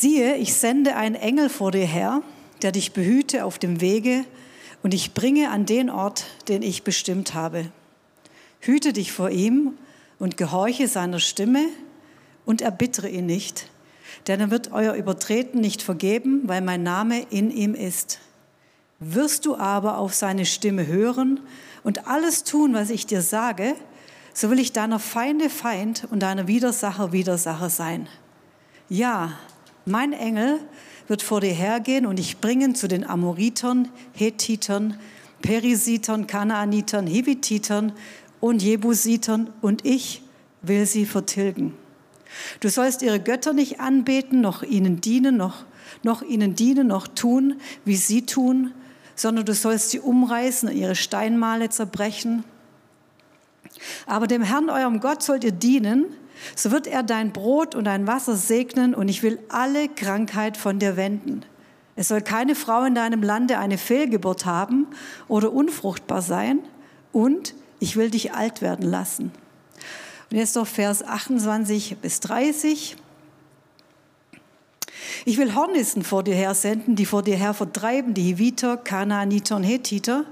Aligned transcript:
Siehe, 0.00 0.36
ich 0.36 0.54
sende 0.54 0.96
einen 0.96 1.14
Engel 1.14 1.50
vor 1.50 1.72
dir 1.72 1.84
her, 1.84 2.22
der 2.62 2.72
dich 2.72 2.92
behüte 2.92 3.44
auf 3.44 3.58
dem 3.58 3.82
Wege 3.82 4.24
und 4.82 4.94
ich 4.94 5.12
bringe 5.12 5.50
an 5.50 5.66
den 5.66 5.90
Ort, 5.90 6.24
den 6.48 6.62
ich 6.62 6.84
bestimmt 6.84 7.34
habe. 7.34 7.70
Hüte 8.60 8.94
dich 8.94 9.12
vor 9.12 9.28
ihm 9.28 9.76
und 10.18 10.38
gehorche 10.38 10.88
seiner 10.88 11.18
Stimme 11.18 11.66
und 12.46 12.62
erbittere 12.62 13.10
ihn 13.10 13.26
nicht, 13.26 13.68
denn 14.26 14.40
er 14.40 14.50
wird 14.50 14.72
euer 14.72 14.94
Übertreten 14.94 15.60
nicht 15.60 15.82
vergeben, 15.82 16.44
weil 16.46 16.62
mein 16.62 16.82
Name 16.82 17.26
in 17.28 17.50
ihm 17.50 17.74
ist. 17.74 18.20
Wirst 19.00 19.44
du 19.44 19.54
aber 19.54 19.98
auf 19.98 20.14
seine 20.14 20.46
Stimme 20.46 20.86
hören 20.86 21.40
und 21.84 22.06
alles 22.08 22.44
tun, 22.44 22.72
was 22.72 22.88
ich 22.88 23.04
dir 23.04 23.20
sage, 23.20 23.74
so 24.32 24.48
will 24.48 24.60
ich 24.60 24.72
deiner 24.72 24.98
Feinde 24.98 25.50
Feind 25.50 26.08
und 26.10 26.20
deiner 26.20 26.48
Widersacher 26.48 27.12
Widersacher 27.12 27.68
sein. 27.68 28.08
Ja, 28.88 29.34
mein 29.86 30.12
Engel 30.12 30.60
wird 31.08 31.22
vor 31.22 31.40
dir 31.40 31.52
hergehen 31.52 32.06
und 32.06 32.18
dich 32.18 32.38
bringen 32.38 32.74
zu 32.74 32.86
den 32.86 33.04
Amoritern, 33.04 33.88
Hethitern, 34.12 34.98
Perisitern, 35.42 36.26
Kanaanitern, 36.26 37.06
Hivititern 37.06 37.92
und 38.40 38.62
Jebusitern 38.62 39.50
und 39.60 39.84
ich 39.84 40.22
will 40.62 40.86
sie 40.86 41.06
vertilgen. 41.06 41.74
Du 42.60 42.68
sollst 42.68 43.02
ihre 43.02 43.20
Götter 43.20 43.52
nicht 43.52 43.80
anbeten, 43.80 44.40
noch 44.40 44.62
ihnen 44.62 45.00
dienen, 45.00 45.36
noch, 45.36 45.64
noch 46.02 46.22
ihnen 46.22 46.54
dienen, 46.54 46.86
noch 46.86 47.08
tun, 47.08 47.60
wie 47.84 47.96
sie 47.96 48.24
tun, 48.26 48.72
sondern 49.16 49.44
du 49.44 49.54
sollst 49.54 49.90
sie 49.90 50.00
umreißen 50.00 50.68
und 50.68 50.76
ihre 50.76 50.94
Steinmale 50.94 51.70
zerbrechen. 51.70 52.44
Aber 54.06 54.26
dem 54.26 54.42
Herrn, 54.42 54.70
eurem 54.70 55.00
Gott, 55.00 55.22
sollt 55.22 55.44
ihr 55.44 55.52
dienen, 55.52 56.06
so 56.56 56.70
wird 56.70 56.86
er 56.86 57.02
dein 57.02 57.32
Brot 57.32 57.74
und 57.74 57.84
dein 57.84 58.06
Wasser 58.06 58.36
segnen 58.36 58.94
und 58.94 59.08
ich 59.08 59.22
will 59.22 59.38
alle 59.48 59.88
Krankheit 59.88 60.56
von 60.56 60.78
dir 60.78 60.96
wenden. 60.96 61.42
Es 61.96 62.08
soll 62.08 62.22
keine 62.22 62.54
Frau 62.54 62.84
in 62.84 62.94
deinem 62.94 63.22
Lande 63.22 63.58
eine 63.58 63.76
Fehlgeburt 63.76 64.46
haben 64.46 64.86
oder 65.28 65.52
unfruchtbar 65.52 66.22
sein 66.22 66.60
und 67.12 67.54
ich 67.78 67.96
will 67.96 68.10
dich 68.10 68.32
alt 68.32 68.62
werden 68.62 68.88
lassen. 68.88 69.32
Und 70.30 70.36
jetzt 70.36 70.54
noch 70.56 70.66
Vers 70.66 71.02
28 71.04 71.98
bis 71.98 72.20
30. 72.20 72.96
Ich 75.24 75.38
will 75.38 75.54
Hornissen 75.54 76.02
vor 76.02 76.22
dir 76.22 76.34
her 76.34 76.54
senden, 76.54 76.96
die 76.96 77.06
vor 77.06 77.22
dir 77.22 77.36
her 77.36 77.54
vertreiben, 77.54 78.14
die 78.14 78.22
Hiviter, 78.22 78.76
Kanaaniter 78.76 79.56
und 79.56 79.64
Hethiter. 79.64 80.24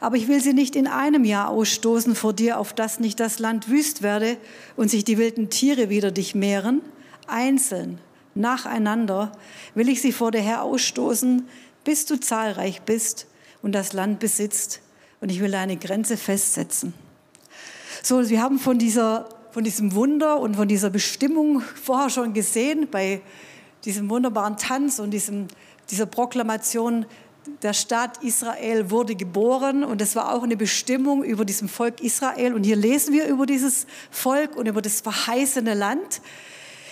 Aber 0.00 0.16
ich 0.16 0.28
will 0.28 0.40
sie 0.40 0.52
nicht 0.52 0.76
in 0.76 0.86
einem 0.86 1.24
Jahr 1.24 1.48
ausstoßen 1.48 2.14
vor 2.14 2.32
dir, 2.32 2.58
auf 2.58 2.72
dass 2.72 3.00
nicht 3.00 3.20
das 3.20 3.38
Land 3.38 3.68
wüst 3.68 4.02
werde 4.02 4.36
und 4.76 4.90
sich 4.90 5.04
die 5.04 5.18
wilden 5.18 5.50
Tiere 5.50 5.88
wieder 5.88 6.10
dich 6.10 6.34
mehren. 6.34 6.82
Einzeln, 7.26 7.98
nacheinander 8.34 9.32
will 9.74 9.88
ich 9.88 10.02
sie 10.02 10.12
vor 10.12 10.30
dir 10.30 10.40
her 10.40 10.62
ausstoßen, 10.62 11.48
bis 11.84 12.06
du 12.06 12.18
zahlreich 12.18 12.82
bist 12.82 13.26
und 13.62 13.72
das 13.72 13.92
Land 13.92 14.18
besitzt. 14.18 14.80
Und 15.20 15.30
ich 15.30 15.40
will 15.40 15.50
deine 15.50 15.76
Grenze 15.76 16.16
festsetzen. 16.16 16.94
So, 18.02 18.28
wir 18.28 18.42
haben 18.42 18.58
von 18.58 18.78
dieser 18.78 19.28
von 19.56 19.64
diesem 19.64 19.94
Wunder 19.94 20.38
und 20.40 20.54
von 20.54 20.68
dieser 20.68 20.90
Bestimmung 20.90 21.62
vorher 21.62 22.10
schon 22.10 22.34
gesehen 22.34 22.88
bei 22.90 23.22
diesem 23.86 24.10
wunderbaren 24.10 24.56
Tanz 24.56 24.98
und 24.98 25.12
diesem, 25.12 25.46
dieser 25.90 26.06
Proklamation, 26.06 27.06
der 27.62 27.72
Staat 27.72 28.22
Israel 28.24 28.90
wurde 28.90 29.14
geboren 29.14 29.84
und 29.84 30.02
es 30.02 30.16
war 30.16 30.34
auch 30.34 30.42
eine 30.42 30.56
Bestimmung 30.56 31.22
über 31.22 31.44
diesem 31.44 31.68
Volk 31.68 32.00
Israel. 32.00 32.54
Und 32.54 32.64
hier 32.64 32.76
lesen 32.76 33.14
wir 33.14 33.26
über 33.28 33.46
dieses 33.46 33.86
Volk 34.10 34.56
und 34.56 34.66
über 34.66 34.82
das 34.82 35.00
verheißene 35.00 35.74
Land. 35.74 36.20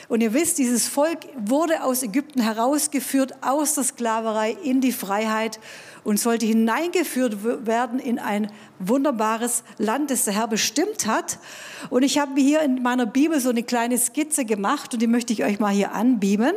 Und 0.09 0.21
ihr 0.21 0.33
wisst, 0.33 0.59
dieses 0.59 0.87
Volk 0.87 1.21
wurde 1.37 1.83
aus 1.83 2.03
Ägypten 2.03 2.41
herausgeführt, 2.43 3.33
aus 3.43 3.75
der 3.75 3.85
Sklaverei 3.85 4.57
in 4.63 4.81
die 4.81 4.93
Freiheit 4.93 5.59
und 6.05 6.21
sollte 6.21 6.47
hineingeführt 6.47 7.67
werden 7.67 7.99
in 7.99 8.19
ein 8.19 8.53
wunderbares 8.79 9.65
Land, 9.79 10.11
das 10.11 10.25
der 10.25 10.35
Herr 10.35 10.47
bestimmt 10.49 11.07
hat. 11.07 11.39
Und 11.89 12.03
ich 12.03 12.19
habe 12.19 12.35
mir 12.35 12.45
hier 12.45 12.63
in 12.63 12.83
meiner 12.83 13.07
Bibel 13.07 13.41
so 13.41 13.49
eine 13.49 13.63
kleine 13.63 13.99
Skizze 13.99 14.45
gemacht 14.45 14.93
und 14.93 15.01
die 15.01 15.07
möchte 15.07 15.33
ich 15.33 15.43
euch 15.43 15.59
mal 15.59 15.73
hier 15.73 15.93
anbeamen. 15.93 16.55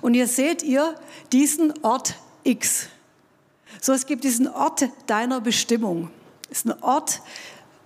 Und 0.00 0.14
hier 0.14 0.26
seht 0.26 0.62
ihr 0.62 0.94
diesen 1.32 1.72
Ort 1.84 2.14
X. 2.44 2.88
So, 3.80 3.92
es 3.92 4.06
gibt 4.06 4.24
diesen 4.24 4.48
Ort 4.48 4.88
deiner 5.06 5.40
Bestimmung. 5.40 6.10
Es 6.50 6.58
ist 6.58 6.66
ein 6.66 6.82
Ort, 6.82 7.20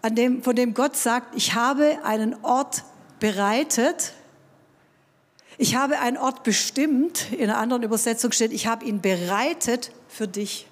an 0.03 0.15
dem, 0.15 0.43
von 0.43 0.56
dem 0.56 0.75
Gott 0.75 0.97
sagt, 0.97 1.34
ich 1.37 1.55
habe 1.55 1.99
einen 2.05 2.37
Ort 2.43 2.84
bereitet. 3.21 4.12
Ich 5.56 5.77
habe 5.77 5.99
einen 5.99 6.16
Ort 6.16 6.43
bestimmt. 6.43 7.32
In 7.32 7.44
einer 7.44 7.59
anderen 7.59 7.82
Übersetzung 7.82 8.32
steht, 8.32 8.53
ich 8.53 8.66
habe 8.66 8.84
ihn 8.84 9.00
bereitet 9.00 9.93
für 10.09 10.26
dich. 10.28 10.66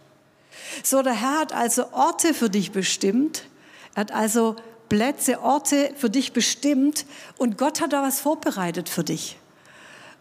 So, 0.82 1.02
der 1.02 1.14
Herr 1.14 1.40
hat 1.40 1.52
also 1.52 1.92
Orte 1.92 2.34
für 2.34 2.50
dich 2.50 2.72
bestimmt. 2.72 3.44
Er 3.94 4.02
hat 4.02 4.12
also 4.12 4.56
Plätze, 4.88 5.40
Orte 5.40 5.92
für 5.96 6.10
dich 6.10 6.32
bestimmt. 6.32 7.06
Und 7.38 7.58
Gott 7.58 7.80
hat 7.80 7.92
da 7.92 8.02
was 8.02 8.20
vorbereitet 8.20 8.88
für 8.88 9.04
dich. 9.04 9.38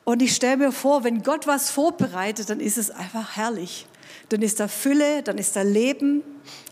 Und 0.03 0.22
ich 0.22 0.35
stelle 0.35 0.57
mir 0.57 0.72
vor, 0.72 1.03
wenn 1.03 1.23
Gott 1.23 1.47
was 1.47 1.69
vorbereitet, 1.69 2.50
dann 2.50 2.59
ist 2.59 2.78
es 2.78 2.89
einfach 2.91 3.35
herrlich. 3.35 3.85
Dann 4.29 4.41
ist 4.41 4.59
da 4.59 4.67
Fülle, 4.67 5.23
dann 5.23 5.38
ist 5.38 5.56
da 5.56 5.62
Leben. 5.62 6.23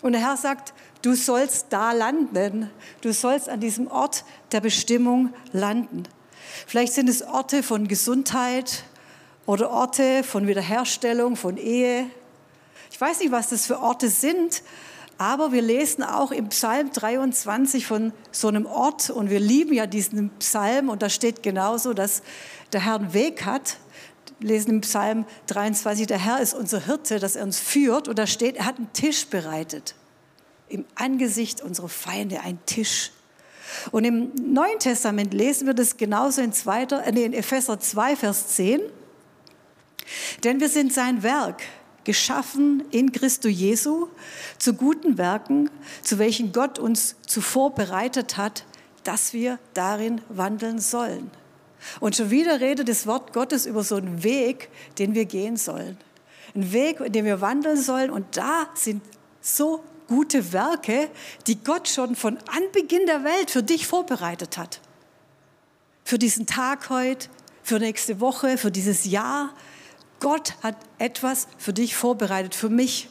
Und 0.02 0.14
der 0.14 0.22
Herr 0.22 0.38
sagt, 0.38 0.74
du 1.02 1.14
sollst 1.14 1.68
da 1.70 1.92
landen. 1.92 2.70
Du 3.02 3.14
sollst 3.14 3.50
an 3.50 3.60
diesem 3.60 3.88
Ort 3.88 4.24
der 4.52 4.62
Bestimmung 4.62 5.34
landen. 5.52 6.04
Vielleicht 6.68 6.94
sind 6.94 7.10
es 7.10 7.22
Orte 7.22 7.64
von 7.64 7.88
Gesundheit 7.88 8.84
oder 9.46 9.70
Orte 9.70 10.24
von 10.24 10.48
Wiederherstellung, 10.48 11.36
von 11.36 11.58
Ehe. 11.58 12.10
Ich 12.92 13.00
weiß 13.00 13.20
nicht, 13.20 13.32
was 13.32 13.50
das 13.50 13.68
für 13.68 13.80
Orte 13.80 14.10
sind, 14.10 14.64
aber 15.20 15.52
wir 15.52 15.62
lesen 15.62 16.02
auch 16.02 16.32
im 16.32 16.48
Psalm 16.48 16.92
23 16.94 17.86
von 17.86 18.14
so 18.32 18.48
einem 18.48 18.66
Ort 18.66 19.10
und 19.10 19.30
wir 19.30 19.42
lieben 19.42 19.74
ja 19.74 19.86
diesen 19.86 20.30
Psalm 20.40 20.88
und 20.88 21.02
da 21.02 21.10
steht 21.10 21.44
genauso, 21.44 21.94
dass 21.94 22.24
der 22.72 22.86
Herr 22.86 22.96
einen 22.96 23.14
Weg 23.14 23.46
hat. 23.46 23.78
Wir 24.40 24.52
lesen 24.52 24.70
im 24.72 24.82
Psalm 24.82 25.26
23, 25.48 26.08
der 26.08 26.20
Herr 26.20 26.40
ist 26.40 26.54
unser 26.54 26.86
Hirte, 26.86 27.20
dass 27.20 27.36
er 27.36 27.44
uns 27.44 27.60
führt 27.60 28.08
und 28.08 28.18
da 28.18 28.26
steht, 28.26 28.56
er 28.56 28.66
hat 28.66 28.78
einen 28.78 28.94
Tisch 28.94 29.28
bereitet. 29.28 29.94
Im 30.70 30.86
Angesicht 30.96 31.62
unserer 31.62 31.90
Feinde 31.90 32.40
ein 32.40 32.58
Tisch. 32.66 33.12
Und 33.92 34.06
im 34.06 34.32
Neuen 34.36 34.80
Testament 34.80 35.34
lesen 35.34 35.68
wir 35.68 35.74
das 35.74 35.98
genauso 35.98 36.42
in, 36.42 36.54
zweiter, 36.54 37.06
äh, 37.06 37.10
in 37.10 37.34
Epheser 37.34 37.78
2, 37.78 38.16
Vers 38.16 38.56
10. 38.56 38.80
Denn 40.46 40.62
wir 40.62 40.70
sind 40.70 40.94
sein 40.94 41.24
Werk, 41.24 41.62
geschaffen 42.04 42.84
in 42.92 43.12
Christo 43.12 43.48
Jesu 43.48 44.08
zu 44.58 44.74
guten 44.74 45.18
Werken, 45.18 45.70
zu 46.02 46.20
welchen 46.20 46.52
Gott 46.52 46.80
uns 46.80 47.16
zuvor 47.26 47.76
bereitet 47.76 48.38
hat, 48.38 48.66
dass 49.04 49.34
wir 49.34 49.60
darin 49.74 50.22
wandeln 50.30 50.80
sollen. 50.80 51.32
Und 52.00 52.16
schon 52.16 52.30
wieder 52.30 52.60
redet 52.60 52.90
das 52.90 53.08
Wort 53.08 53.34
Gottes 53.34 53.66
über 53.66 53.84
so 53.84 53.96
einen 53.96 54.24
Weg, 54.24 54.70
den 54.98 55.16
wir 55.16 55.26
gehen 55.26 55.58
sollen. 55.58 55.98
Ein 56.56 56.74
Weg, 56.74 57.00
in 57.00 57.14
dem 57.14 57.26
wir 57.26 57.42
wandeln 57.42 57.78
sollen. 57.78 58.10
Und 58.10 58.38
da 58.38 58.68
sind 58.74 59.02
so 59.42 59.84
gute 60.08 60.52
Werke, 60.52 61.10
die 61.48 61.64
Gott 61.64 61.88
schon 61.88 62.16
von 62.16 62.38
Anbeginn 62.48 63.06
der 63.06 63.24
Welt 63.24 63.52
für 63.52 63.64
dich 63.64 63.88
vorbereitet 63.88 64.58
hat. 64.58 64.82
Für 66.04 66.18
diesen 66.18 66.48
Tag 66.48 66.90
heute, 66.90 67.30
für 67.64 67.80
nächste 67.80 68.20
Woche, 68.20 68.58
für 68.58 68.72
dieses 68.72 69.06
Jahr, 69.06 69.54
Gott 70.20 70.54
hat 70.62 70.76
etwas 70.98 71.48
für 71.58 71.74
dich 71.74 71.96
vorbereitet, 71.96 72.56
für 72.56 72.70
mich. 72.70 73.10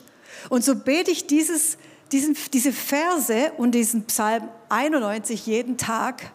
Und 0.48 0.64
so 0.64 0.74
bete 0.74 1.10
ich 1.10 1.26
dieses, 1.26 1.78
diesen, 2.12 2.36
diese 2.52 2.72
Verse 2.72 3.52
und 3.56 3.72
diesen 3.72 4.04
Psalm 4.04 4.48
91 4.68 5.46
jeden 5.46 5.76
Tag. 5.76 6.32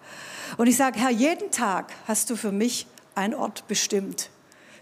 Und 0.57 0.67
ich 0.67 0.77
sage, 0.77 0.99
Herr, 0.99 1.09
jeden 1.09 1.51
Tag 1.51 1.93
hast 2.07 2.29
du 2.29 2.35
für 2.35 2.51
mich 2.51 2.87
einen 3.15 3.33
Ort 3.33 3.67
bestimmt. 3.67 4.29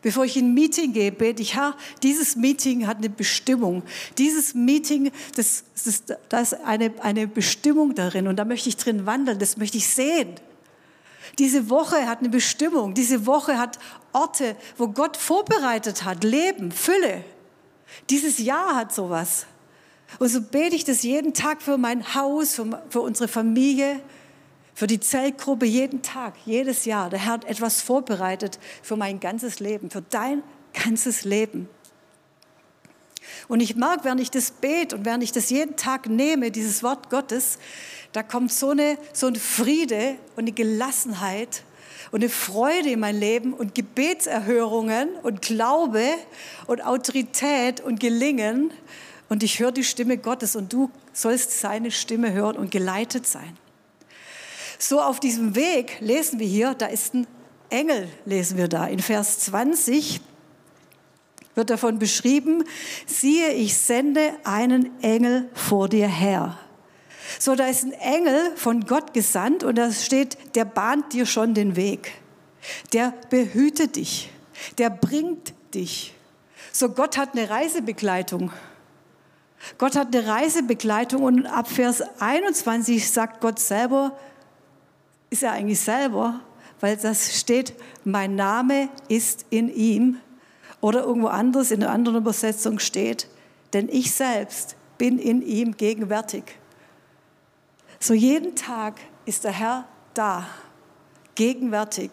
Bevor 0.01 0.25
ich 0.25 0.35
in 0.35 0.47
ein 0.47 0.53
Meeting 0.55 0.93
gehe, 0.93 1.11
bete 1.11 1.43
ich, 1.43 1.55
Herr, 1.55 1.75
dieses 2.01 2.35
Meeting 2.35 2.87
hat 2.87 2.97
eine 2.97 3.09
Bestimmung. 3.09 3.83
Dieses 4.17 4.55
Meeting, 4.55 5.11
das, 5.35 5.63
das, 5.83 6.03
da 6.27 6.39
ist 6.39 6.55
eine, 6.65 6.91
eine 7.01 7.27
Bestimmung 7.27 7.93
darin 7.93 8.27
und 8.27 8.37
da 8.37 8.45
möchte 8.45 8.69
ich 8.69 8.77
drin 8.77 9.05
wandeln, 9.05 9.37
das 9.37 9.57
möchte 9.57 9.77
ich 9.77 9.87
sehen. 9.87 10.35
Diese 11.39 11.69
Woche 11.69 12.07
hat 12.07 12.19
eine 12.19 12.29
Bestimmung. 12.29 12.93
Diese 12.93 13.25
Woche 13.25 13.57
hat 13.57 13.79
Orte, 14.13 14.55
wo 14.77 14.87
Gott 14.87 15.17
vorbereitet 15.17 16.03
hat, 16.03 16.23
Leben, 16.23 16.71
Fülle. 16.71 17.23
Dieses 18.09 18.39
Jahr 18.39 18.75
hat 18.75 18.93
sowas. 18.93 19.45
Und 20.19 20.29
so 20.29 20.41
bete 20.41 20.75
ich 20.75 20.83
das 20.83 21.03
jeden 21.03 21.33
Tag 21.33 21.61
für 21.61 21.77
mein 21.77 22.13
Haus, 22.13 22.55
für, 22.55 22.83
für 22.89 23.01
unsere 23.01 23.27
Familie, 23.27 24.01
für 24.73 24.87
die 24.87 24.99
Zellgruppe, 24.99 25.65
jeden 25.65 26.01
Tag, 26.01 26.33
jedes 26.45 26.85
Jahr. 26.85 27.09
Der 27.09 27.19
Herr 27.19 27.33
hat 27.33 27.45
etwas 27.45 27.81
vorbereitet 27.81 28.59
für 28.81 28.97
mein 28.97 29.19
ganzes 29.19 29.59
Leben, 29.59 29.89
für 29.89 30.01
dein 30.01 30.43
ganzes 30.73 31.23
Leben. 31.23 31.69
Und 33.47 33.59
ich 33.59 33.75
mag, 33.75 34.03
während 34.03 34.21
ich 34.21 34.31
das 34.31 34.51
bete 34.51 34.95
und 34.95 35.05
während 35.05 35.23
ich 35.23 35.31
das 35.31 35.49
jeden 35.49 35.75
Tag 35.75 36.07
nehme, 36.07 36.51
dieses 36.51 36.83
Wort 36.83 37.09
Gottes, 37.09 37.57
da 38.11 38.23
kommt 38.23 38.51
so, 38.51 38.69
eine, 38.69 38.97
so 39.13 39.27
ein 39.27 39.35
Friede 39.35 40.15
und 40.35 40.43
eine 40.43 40.51
Gelassenheit 40.51 41.63
und 42.11 42.21
eine 42.21 42.29
Freude 42.29 42.89
in 42.89 42.99
mein 42.99 43.17
Leben 43.17 43.53
und 43.53 43.73
Gebetserhörungen 43.73 45.09
und 45.23 45.41
Glaube 45.41 46.03
und 46.67 46.85
Autorität 46.85 47.79
und 47.81 47.99
Gelingen. 47.99 48.71
Und 49.29 49.43
ich 49.43 49.59
höre 49.59 49.71
die 49.71 49.83
Stimme 49.83 50.17
Gottes 50.17 50.55
und 50.55 50.73
du 50.73 50.91
sollst 51.13 51.59
seine 51.59 51.91
Stimme 51.91 52.33
hören 52.33 52.57
und 52.57 52.69
geleitet 52.69 53.25
sein. 53.25 53.57
So 54.77 54.99
auf 55.01 55.19
diesem 55.19 55.55
Weg 55.55 55.97
lesen 56.01 56.39
wir 56.39 56.47
hier, 56.47 56.73
da 56.73 56.87
ist 56.87 57.13
ein 57.13 57.27
Engel, 57.69 58.09
lesen 58.25 58.57
wir 58.57 58.67
da 58.67 58.87
in 58.87 58.99
Vers 58.99 59.39
20 59.39 60.19
wird 61.55 61.69
davon 61.69 61.99
beschrieben, 61.99 62.63
siehe, 63.05 63.51
ich 63.53 63.77
sende 63.77 64.33
einen 64.43 65.01
Engel 65.01 65.49
vor 65.53 65.89
dir 65.89 66.07
her. 66.07 66.57
So, 67.39 67.55
da 67.55 67.67
ist 67.67 67.83
ein 67.83 67.93
Engel 67.93 68.55
von 68.55 68.81
Gott 68.85 69.13
gesandt 69.13 69.63
und 69.63 69.75
da 69.75 69.91
steht, 69.91 70.55
der 70.55 70.65
bahnt 70.65 71.13
dir 71.13 71.25
schon 71.25 71.53
den 71.53 71.75
Weg. 71.75 72.13
Der 72.93 73.13
behütet 73.29 73.95
dich. 73.95 74.29
Der 74.77 74.89
bringt 74.89 75.53
dich. 75.73 76.13
So, 76.71 76.89
Gott 76.89 77.17
hat 77.17 77.33
eine 77.33 77.49
Reisebegleitung. 77.49 78.51
Gott 79.77 79.95
hat 79.95 80.15
eine 80.15 80.27
Reisebegleitung 80.27 81.23
und 81.23 81.45
ab 81.45 81.67
Vers 81.69 82.01
21 82.19 83.09
sagt 83.09 83.41
Gott 83.41 83.59
selber, 83.59 84.17
ist 85.29 85.43
er 85.43 85.53
eigentlich 85.53 85.79
selber, 85.79 86.41
weil 86.79 86.97
das 86.97 87.39
steht, 87.39 87.73
mein 88.03 88.35
Name 88.35 88.89
ist 89.07 89.45
in 89.49 89.73
ihm. 89.73 90.17
Oder 90.81 91.03
irgendwo 91.03 91.27
anders 91.27 91.71
in 91.71 91.83
einer 91.83 91.91
anderen 91.91 92.17
Übersetzung 92.17 92.79
steht, 92.79 93.27
denn 93.73 93.87
ich 93.89 94.11
selbst 94.11 94.75
bin 94.97 95.19
in 95.19 95.41
ihm 95.41 95.77
gegenwärtig. 95.77 96.43
So 97.99 98.13
jeden 98.13 98.55
Tag 98.55 98.95
ist 99.25 99.43
der 99.43 99.51
Herr 99.51 99.87
da, 100.13 100.47
gegenwärtig 101.35 102.11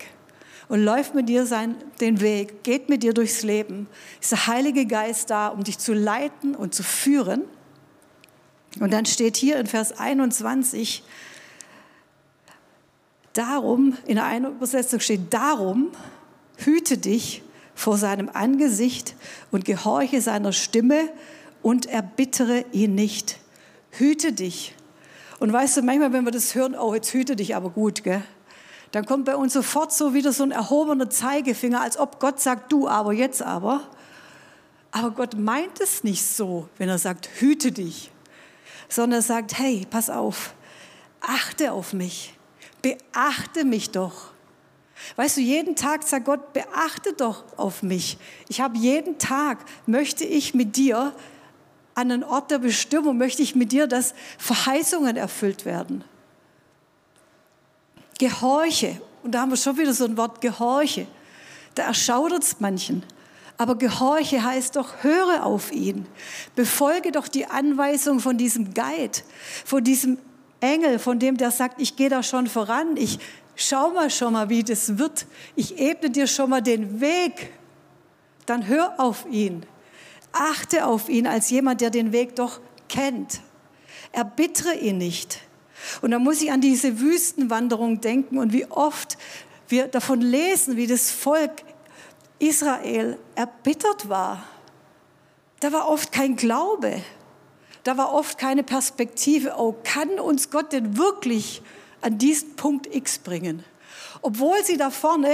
und 0.69 0.85
läuft 0.85 1.15
mit 1.15 1.29
dir 1.29 1.47
sein, 1.47 1.77
den 2.01 2.21
Weg, 2.21 2.63
geht 2.63 2.89
mit 2.89 3.03
dir 3.03 3.15
durchs 3.15 3.43
Leben. 3.43 3.89
Ist 4.21 4.33
der 4.33 4.47
Heilige 4.47 4.87
Geist 4.87 5.31
da, 5.31 5.49
um 5.49 5.65
dich 5.65 5.79
zu 5.79 5.95
leiten 5.95 6.55
und 6.55 6.75
zu 6.75 6.83
führen. 6.83 7.45
Und 8.79 8.93
dann 8.93 9.07
steht 9.07 9.37
hier 9.37 9.59
in 9.59 9.67
Vers 9.67 9.99
21, 9.99 11.03
darum, 13.33 13.97
in 14.07 14.19
einer 14.19 14.49
Übersetzung 14.49 15.01
steht, 15.01 15.33
darum 15.33 15.91
hüte 16.59 16.99
dich 16.99 17.43
vor 17.79 17.97
seinem 17.97 18.29
Angesicht 18.29 19.15
und 19.53 19.65
gehorche 19.65 20.21
seiner 20.21 20.53
Stimme 20.53 21.11
und 21.63 21.87
erbittere 21.87 22.65
ihn 22.73 22.97
nicht. 22.97 23.39
Hüte 23.93 24.33
dich 24.33 24.75
und 25.39 25.53
weißt 25.53 25.77
du, 25.77 25.83
manchmal, 25.83 26.13
wenn 26.13 26.25
wir 26.25 26.33
das 26.33 26.57
hören, 26.57 26.75
oh, 26.75 26.93
jetzt 26.93 27.15
hüte 27.15 27.37
dich 27.37 27.55
aber 27.55 27.71
gut, 27.71 28.03
gell? 28.03 28.23
dann 28.91 29.07
kommt 29.07 29.27
bei 29.27 29.37
uns 29.37 29.53
sofort 29.53 29.93
so 29.93 30.13
wieder 30.13 30.33
so 30.33 30.43
ein 30.43 30.51
erhobener 30.51 31.09
Zeigefinger, 31.09 31.81
als 31.81 31.99
ob 31.99 32.19
Gott 32.19 32.41
sagt, 32.41 32.73
du 32.73 32.89
aber, 32.89 33.13
jetzt 33.13 33.43
aber. 33.43 33.83
Aber 34.91 35.13
Gott 35.13 35.39
meint 35.39 35.81
es 35.81 36.03
nicht 36.03 36.27
so, 36.27 36.69
wenn 36.79 36.89
er 36.89 36.99
sagt, 36.99 37.29
hüte 37.39 37.71
dich, 37.71 38.11
sondern 38.89 39.21
er 39.21 39.23
sagt, 39.23 39.57
hey, 39.57 39.87
pass 39.89 40.11
auf, 40.11 40.53
achte 41.21 41.71
auf 41.71 41.93
mich, 41.93 42.35
beachte 42.83 43.65
mich 43.65 43.91
doch. 43.91 44.33
Weißt 45.17 45.37
du, 45.37 45.41
jeden 45.41 45.77
Tag 45.77 46.03
sagt 46.03 46.27
Gott, 46.27 46.53
beachte 46.53 47.13
doch 47.13 47.45
auf 47.57 47.83
mich. 47.83 48.19
Ich 48.49 48.61
habe 48.61 48.77
jeden 48.79 49.19
Tag, 49.19 49.59
möchte 49.87 50.25
ich 50.25 50.55
mit 50.55 50.77
dir 50.77 51.15
an 51.99 52.13
einen 52.13 52.23
Ort 52.23 52.53
der 52.53 52.61
Bestimmung 52.61 53.19
möchte 53.19 53.43
ich 53.43 53.57
mit 53.57 53.73
dir, 53.73 53.89
dass 53.89 54.15
Verheißungen 54.39 55.17
erfüllt 55.17 55.65
werden. 55.65 56.05
Gehorche. 58.21 59.01
Und 59.25 59.33
da 59.33 59.41
haben 59.41 59.51
wir 59.51 59.57
schon 59.57 59.77
wieder 59.79 59.93
so 59.93 60.05
ein 60.05 60.17
Wort, 60.17 60.41
Gehorche. 60.41 61.09
Da 61.75 61.83
erschaudert 61.83 62.45
es 62.45 62.61
manchen. 62.61 63.03
Aber 63.57 63.75
Gehorche 63.75 64.45
heißt 64.45 64.77
doch, 64.77 65.03
höre 65.03 65.45
auf 65.45 65.73
ihn. 65.73 66.07
Befolge 66.55 67.11
doch 67.11 67.27
die 67.27 67.47
Anweisung 67.47 68.21
von 68.21 68.39
diesem 68.39 68.75
Guide, 68.75 69.19
von 69.65 69.83
diesem 69.83 70.19
Engel, 70.61 71.01
von 71.01 71.19
dem 71.19 71.37
der 71.37 71.51
sagt, 71.51 71.81
ich 71.81 71.97
gehe 71.97 72.09
da 72.09 72.23
schon 72.23 72.47
voran. 72.47 72.97
Ich 72.97 73.19
schau 73.59 73.91
mal 73.91 74.09
schon 74.09 74.33
mal, 74.33 74.49
wie 74.49 74.63
das 74.63 74.99
wird. 74.99 75.27
Ich 75.57 75.79
ebne 75.79 76.11
dir 76.11 76.27
schon 76.27 76.49
mal 76.49 76.63
den 76.63 77.01
Weg. 77.01 77.53
Dann 78.47 78.67
hör 78.67 78.99
auf 78.99 79.27
ihn. 79.31 79.67
Achte 80.33 80.87
auf 80.87 81.09
ihn 81.09 81.27
als 81.27 81.51
jemand, 81.51 81.81
der 81.81 81.91
den 81.91 82.13
Weg 82.13 82.37
doch 82.37 82.61
kennt. 82.89 83.41
Erbittere 84.13 84.75
ihn 84.75 84.99
nicht. 84.99 85.41
Und 86.01 86.13
da 86.13 86.19
muss 86.19 86.41
ich 86.41 86.51
an 86.51 86.61
diese 86.61 87.01
Wüstenwanderung 87.01 88.01
denken 88.01 88.39
und 88.39 88.53
wie 88.53 88.67
oft 88.67 89.19
wir 89.69 89.89
davon 89.89 90.21
lesen, 90.21 90.77
wie 90.77 90.87
das 90.87 91.11
Volk 91.11 91.63
Israel 92.39 93.19
erbittert 93.35 94.09
war. 94.09 94.45
Da 95.61 95.73
war 95.73 95.89
oft 95.89 96.13
kein 96.13 96.37
Glaube. 96.37 97.03
Da 97.83 97.97
war 97.97 98.13
oft 98.13 98.39
keine 98.39 98.63
Perspektive. 98.63 99.55
Oh, 99.59 99.75
kann 99.83 100.21
uns 100.21 100.51
Gott 100.51 100.73
denn 100.73 100.97
wirklich 100.97 101.63
an 102.01 102.19
diesen 102.19 102.57
Punkt 102.57 102.93
X 102.95 103.19
bringen? 103.19 103.65
Obwohl 104.23 104.65
sie 104.65 104.77
da 104.77 104.91
vorne 104.91 105.33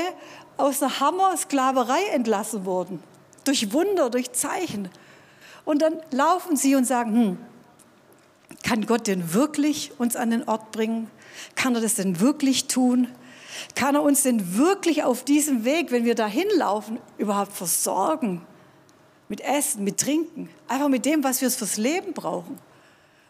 aus 0.56 0.82
einer 0.82 1.00
Hammer-Sklaverei 1.00 2.04
entlassen 2.12 2.64
wurden 2.64 3.02
durch 3.44 3.72
Wunder, 3.72 4.10
durch 4.10 4.32
Zeichen. 4.32 4.88
Und 5.64 5.82
dann 5.82 6.00
laufen 6.10 6.56
sie 6.56 6.74
und 6.74 6.84
sagen, 6.84 7.14
hm, 7.14 7.38
kann 8.62 8.86
Gott 8.86 9.06
denn 9.06 9.34
wirklich 9.34 9.92
uns 9.98 10.16
an 10.16 10.30
den 10.30 10.48
Ort 10.48 10.72
bringen? 10.72 11.10
Kann 11.54 11.74
er 11.74 11.80
das 11.80 11.94
denn 11.94 12.20
wirklich 12.20 12.66
tun? 12.66 13.08
Kann 13.74 13.94
er 13.94 14.02
uns 14.02 14.22
denn 14.22 14.56
wirklich 14.56 15.04
auf 15.04 15.24
diesem 15.24 15.64
Weg, 15.64 15.90
wenn 15.90 16.04
wir 16.04 16.14
dahin 16.14 16.48
laufen, 16.56 16.98
überhaupt 17.18 17.52
versorgen? 17.52 18.42
Mit 19.28 19.40
Essen, 19.40 19.84
mit 19.84 19.98
Trinken, 19.98 20.50
einfach 20.68 20.88
mit 20.88 21.06
dem, 21.06 21.24
was 21.24 21.40
wir 21.40 21.50
fürs 21.50 21.76
Leben 21.76 22.12
brauchen. 22.12 22.58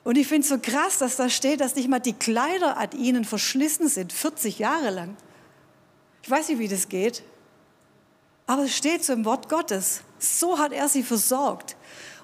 Und 0.05 0.19
ich 0.19 0.29
finde 0.29 0.43
es 0.43 0.49
so 0.51 0.59
krass, 0.59 0.99
dass 0.99 1.17
da 1.17 1.31
steht, 1.31 1.61
dass 1.61 1.75
nicht 1.75 1.89
mal 1.89 1.99
die 1.99 2.13
Kleider 2.13 2.77
an 2.77 2.93
ihnen 2.93 3.25
verschlissen 3.25 3.89
sind, 3.89 4.13
40 4.13 4.59
Jahre 4.59 4.91
lang. 4.91 5.17
Ich 6.23 6.31
weiß 6.31 6.49
nicht, 6.49 6.59
wie 6.59 6.69
das 6.69 6.89
geht. 6.89 7.23
Aber 8.47 8.65
es 8.65 8.77
steht 8.77 9.03
so 9.03 9.15
im 9.15 9.25
Wort 9.25 9.49
Gottes. 9.49 10.03
So 10.19 10.59
hat 10.59 10.73
er 10.73 10.89
sie 10.89 11.03
versorgt. 11.03 11.77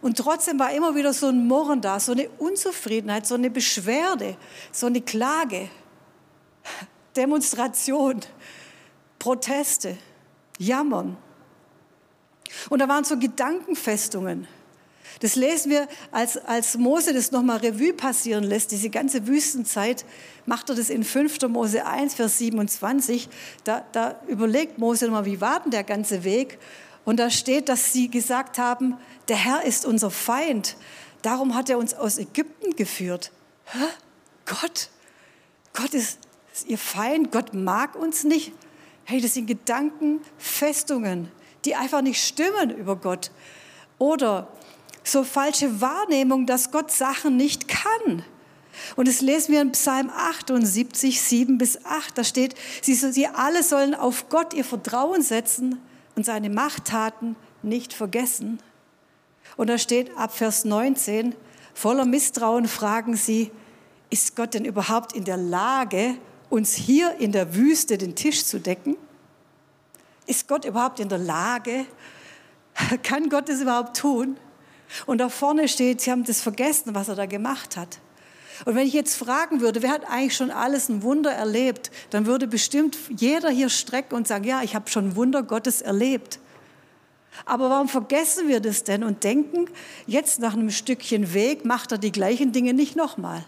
Und 0.03 0.19
trotzdem 0.19 0.59
war 0.59 0.73
immer 0.73 0.95
wieder 0.95 1.13
so 1.13 1.29
ein 1.29 1.47
Murren 1.47 1.81
da, 1.81 2.01
so 2.01 2.13
eine 2.13 2.29
Unzufriedenheit, 2.39 3.27
so 3.27 3.35
eine 3.35 3.51
Beschwerde, 3.51 4.37
so 4.73 4.87
eine 4.87 5.01
Klage, 5.01 5.69
Demonstration, 7.17 8.21
Proteste, 9.19 9.97
Jammern. 10.59 11.17
Und 12.69 12.79
da 12.79 12.89
waren 12.89 13.05
so 13.05 13.19
Gedankenfestungen. 13.19 14.47
Das 15.19 15.35
lesen 15.35 15.71
wir, 15.71 15.89
als, 16.13 16.37
als 16.39 16.79
Mose 16.79 17.13
das 17.13 17.33
nochmal 17.33 17.59
Revue 17.59 17.93
passieren 17.93 18.45
lässt, 18.45 18.71
diese 18.71 18.91
ganze 18.91 19.27
Wüstenzeit, 19.27 20.05
macht 20.47 20.69
er 20.71 20.77
das 20.77 20.89
in 20.89 21.05
5. 21.05 21.43
Mose 21.49 21.85
1, 21.85 22.15
Vers 22.15 22.39
27. 22.39 23.29
Da, 23.65 23.85
da 23.93 24.21
überlegt 24.29 24.79
Mose 24.79 25.07
nochmal, 25.07 25.27
wie 25.27 25.41
war 25.41 25.61
denn 25.61 25.73
der 25.73 25.85
ganze 25.85 26.25
Weg? 26.25 26.59
Und 27.05 27.19
da 27.19 27.31
steht, 27.31 27.69
dass 27.69 27.93
sie 27.93 28.09
gesagt 28.09 28.59
haben, 28.59 28.97
der 29.29 29.37
Herr 29.37 29.65
ist 29.65 29.85
unser 29.85 30.11
Feind. 30.11 30.77
Darum 31.23 31.55
hat 31.55 31.69
er 31.69 31.79
uns 31.79 31.95
aus 31.95 32.19
Ägypten 32.19 32.77
geführt. 32.77 33.33
Hä? 33.67 33.79
Gott? 34.47 34.89
Gott 35.75 35.95
ist, 35.95 36.19
ist 36.53 36.67
ihr 36.67 36.79
Feind? 36.79 37.31
Gott 37.33 37.55
mag 37.55 37.95
uns 37.95 38.25
nicht? 38.25 38.53
Hey, 39.05 39.21
das 39.21 39.35
sind 39.35 39.47
Gedankenfestungen, 39.47 41.31
die 41.65 41.75
einfach 41.75 42.03
nicht 42.03 42.25
stimmen 42.25 42.71
über 42.71 42.97
Gott. 42.97 43.31
Oder 43.99 44.49
so 45.11 45.25
falsche 45.25 45.81
Wahrnehmung, 45.81 46.47
dass 46.47 46.71
Gott 46.71 46.91
Sachen 46.91 47.37
nicht 47.37 47.69
kann. 47.69 48.25
Und 48.97 49.09
das 49.09 49.21
lesen 49.21 49.53
wir 49.53 49.61
in 49.61 49.73
Psalm 49.73 50.11
78, 50.11 51.21
7 51.21 51.59
bis 51.59 51.85
8. 51.85 52.17
Da 52.17 52.25
steht, 52.25 52.55
sie, 52.83 52.95
sie 52.95 53.27
alle 53.27 53.63
sollen 53.63 53.95
auf 53.95 54.29
Gott 54.29 54.55
ihr 54.55 54.65
Vertrauen 54.65 55.23
setzen 55.23 55.81
und 56.17 56.25
seine 56.25 56.51
Machttaten 56.51 57.37
nicht 57.63 57.93
vergessen. 57.93 58.61
Und 59.57 59.69
da 59.69 59.79
steht 59.79 60.17
ab 60.17 60.35
Vers 60.35 60.65
19, 60.65 61.35
voller 61.75 62.05
Misstrauen 62.05 62.69
fragen 62.69 63.17
sie, 63.17 63.51
ist 64.11 64.37
Gott 64.37 64.55
denn 64.55 64.65
überhaupt 64.65 65.13
in 65.13 65.25
der 65.25 65.37
Lage, 65.37 66.17
uns 66.49 66.75
hier 66.75 67.17
in 67.17 67.33
der 67.33 67.55
Wüste 67.55 67.97
den 67.97 68.15
Tisch 68.15 68.45
zu 68.45 68.59
decken? 68.59 68.97
Ist 70.27 70.49
Gott 70.49 70.65
überhaupt 70.65 71.01
in 71.01 71.09
der 71.09 71.19
Lage? 71.19 71.87
Kann 73.03 73.29
Gott 73.29 73.49
es 73.49 73.61
überhaupt 73.61 73.97
tun? 73.97 74.37
Und 75.07 75.19
da 75.19 75.29
vorne 75.29 75.69
steht, 75.69 76.01
sie 76.01 76.11
haben 76.11 76.25
das 76.25 76.41
vergessen, 76.41 76.95
was 76.95 77.09
er 77.09 77.15
da 77.15 77.27
gemacht 77.27 77.77
hat. 77.77 77.99
Und 78.65 78.75
wenn 78.75 78.87
ich 78.87 78.93
jetzt 78.93 79.17
fragen 79.17 79.61
würde, 79.61 79.83
wer 79.83 79.91
hat 79.91 80.05
eigentlich 80.11 80.37
schon 80.37 80.51
alles 80.51 80.89
ein 80.89 81.03
Wunder 81.03 81.33
erlebt, 81.33 81.91
dann 82.11 82.27
würde 82.27 82.47
bestimmt 82.47 82.97
jeder 83.17 83.49
hier 83.49 83.71
strecken 83.71 84.15
und 84.15 84.29
sagen, 84.29 84.45
ja, 84.45 84.63
ich 84.63 84.75
habe 84.75 84.91
schon 84.91 85.17
Wunder 85.17 85.43
Gottes 85.43 85.81
erlebt. 85.81 86.39
Aber 87.47 87.71
warum 87.71 87.89
vergessen 87.89 88.49
wir 88.49 88.61
das 88.61 88.85
denn 88.85 89.03
und 89.03 89.25
denken, 89.25 89.67
jetzt 90.07 90.41
nach 90.41 90.53
einem 90.53 90.71
Stückchen 90.71 91.33
Weg 91.33 91.65
macht 91.65 91.93
er 91.93 91.99
die 91.99 92.13
gleichen 92.13 92.53
Dinge 92.53 92.75
nicht 92.75 92.97
nochmal? 92.97 93.45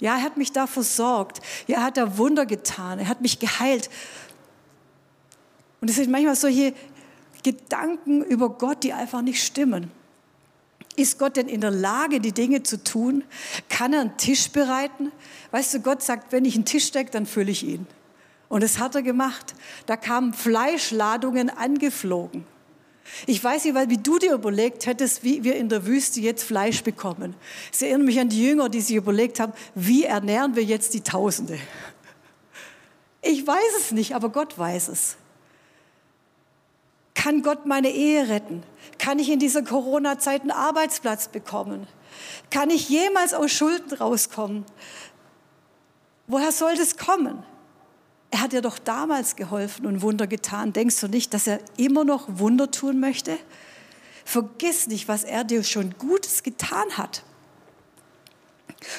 Ja, 0.00 0.16
er 0.16 0.22
hat 0.22 0.36
mich 0.36 0.52
da 0.52 0.66
versorgt. 0.66 1.40
Ja, 1.66 1.78
er 1.78 1.84
hat 1.84 1.96
da 1.96 2.18
Wunder 2.18 2.44
getan. 2.44 2.98
Er 2.98 3.08
hat 3.08 3.20
mich 3.20 3.38
geheilt. 3.38 3.88
Und 5.80 5.88
es 5.88 5.96
sind 5.96 6.10
manchmal 6.10 6.34
solche 6.34 6.74
Gedanken 7.42 8.22
über 8.22 8.50
Gott, 8.50 8.82
die 8.82 8.92
einfach 8.92 9.22
nicht 9.22 9.42
stimmen. 9.42 9.90
Ist 10.96 11.18
Gott 11.18 11.36
denn 11.36 11.48
in 11.48 11.60
der 11.60 11.70
Lage, 11.70 12.20
die 12.20 12.32
Dinge 12.32 12.62
zu 12.62 12.82
tun? 12.82 13.22
Kann 13.68 13.92
er 13.92 14.00
einen 14.00 14.16
Tisch 14.16 14.50
bereiten? 14.50 15.12
Weißt 15.50 15.74
du, 15.74 15.80
Gott 15.80 16.02
sagt, 16.02 16.32
wenn 16.32 16.44
ich 16.44 16.54
einen 16.54 16.64
Tisch 16.64 16.90
decke, 16.90 17.10
dann 17.10 17.26
fülle 17.26 17.50
ich 17.50 17.62
ihn. 17.62 17.86
Und 18.48 18.62
das 18.62 18.78
hat 18.78 18.94
er 18.94 19.02
gemacht. 19.02 19.54
Da 19.86 19.96
kamen 19.96 20.32
Fleischladungen 20.32 21.50
angeflogen. 21.50 22.44
Ich 23.26 23.42
weiß 23.42 23.64
nicht, 23.64 23.74
wie 23.88 23.98
du 23.98 24.18
dir 24.18 24.32
überlegt 24.32 24.86
hättest, 24.86 25.22
wie 25.22 25.44
wir 25.44 25.56
in 25.56 25.68
der 25.68 25.86
Wüste 25.86 26.20
jetzt 26.20 26.42
Fleisch 26.42 26.82
bekommen. 26.82 27.34
Es 27.72 27.82
erinnert 27.82 28.06
mich 28.06 28.18
an 28.18 28.28
die 28.28 28.44
Jünger, 28.44 28.68
die 28.68 28.80
sich 28.80 28.96
überlegt 28.96 29.38
haben, 29.38 29.52
wie 29.74 30.04
ernähren 30.04 30.56
wir 30.56 30.64
jetzt 30.64 30.94
die 30.94 31.02
Tausende? 31.02 31.58
Ich 33.22 33.46
weiß 33.46 33.80
es 33.80 33.92
nicht, 33.92 34.14
aber 34.14 34.30
Gott 34.30 34.58
weiß 34.58 34.88
es. 34.88 35.16
Kann 37.16 37.42
Gott 37.42 37.64
meine 37.66 37.90
Ehe 37.90 38.28
retten? 38.28 38.62
Kann 38.98 39.18
ich 39.18 39.30
in 39.30 39.40
dieser 39.40 39.62
Corona-Zeit 39.62 40.42
einen 40.42 40.50
Arbeitsplatz 40.50 41.28
bekommen? 41.28 41.86
Kann 42.50 42.70
ich 42.70 42.88
jemals 42.88 43.34
aus 43.34 43.50
Schulden 43.50 43.96
rauskommen? 43.96 44.64
Woher 46.26 46.52
soll 46.52 46.76
das 46.76 46.96
kommen? 46.98 47.42
Er 48.30 48.42
hat 48.42 48.52
dir 48.52 48.60
doch 48.60 48.78
damals 48.78 49.34
geholfen 49.34 49.86
und 49.86 50.02
Wunder 50.02 50.26
getan. 50.26 50.72
Denkst 50.72 51.00
du 51.00 51.08
nicht, 51.08 51.32
dass 51.32 51.46
er 51.46 51.60
immer 51.78 52.04
noch 52.04 52.26
Wunder 52.28 52.70
tun 52.70 53.00
möchte? 53.00 53.38
Vergiss 54.24 54.86
nicht, 54.86 55.08
was 55.08 55.24
er 55.24 55.44
dir 55.44 55.64
schon 55.64 55.94
Gutes 55.98 56.42
getan 56.42 56.98
hat. 56.98 57.22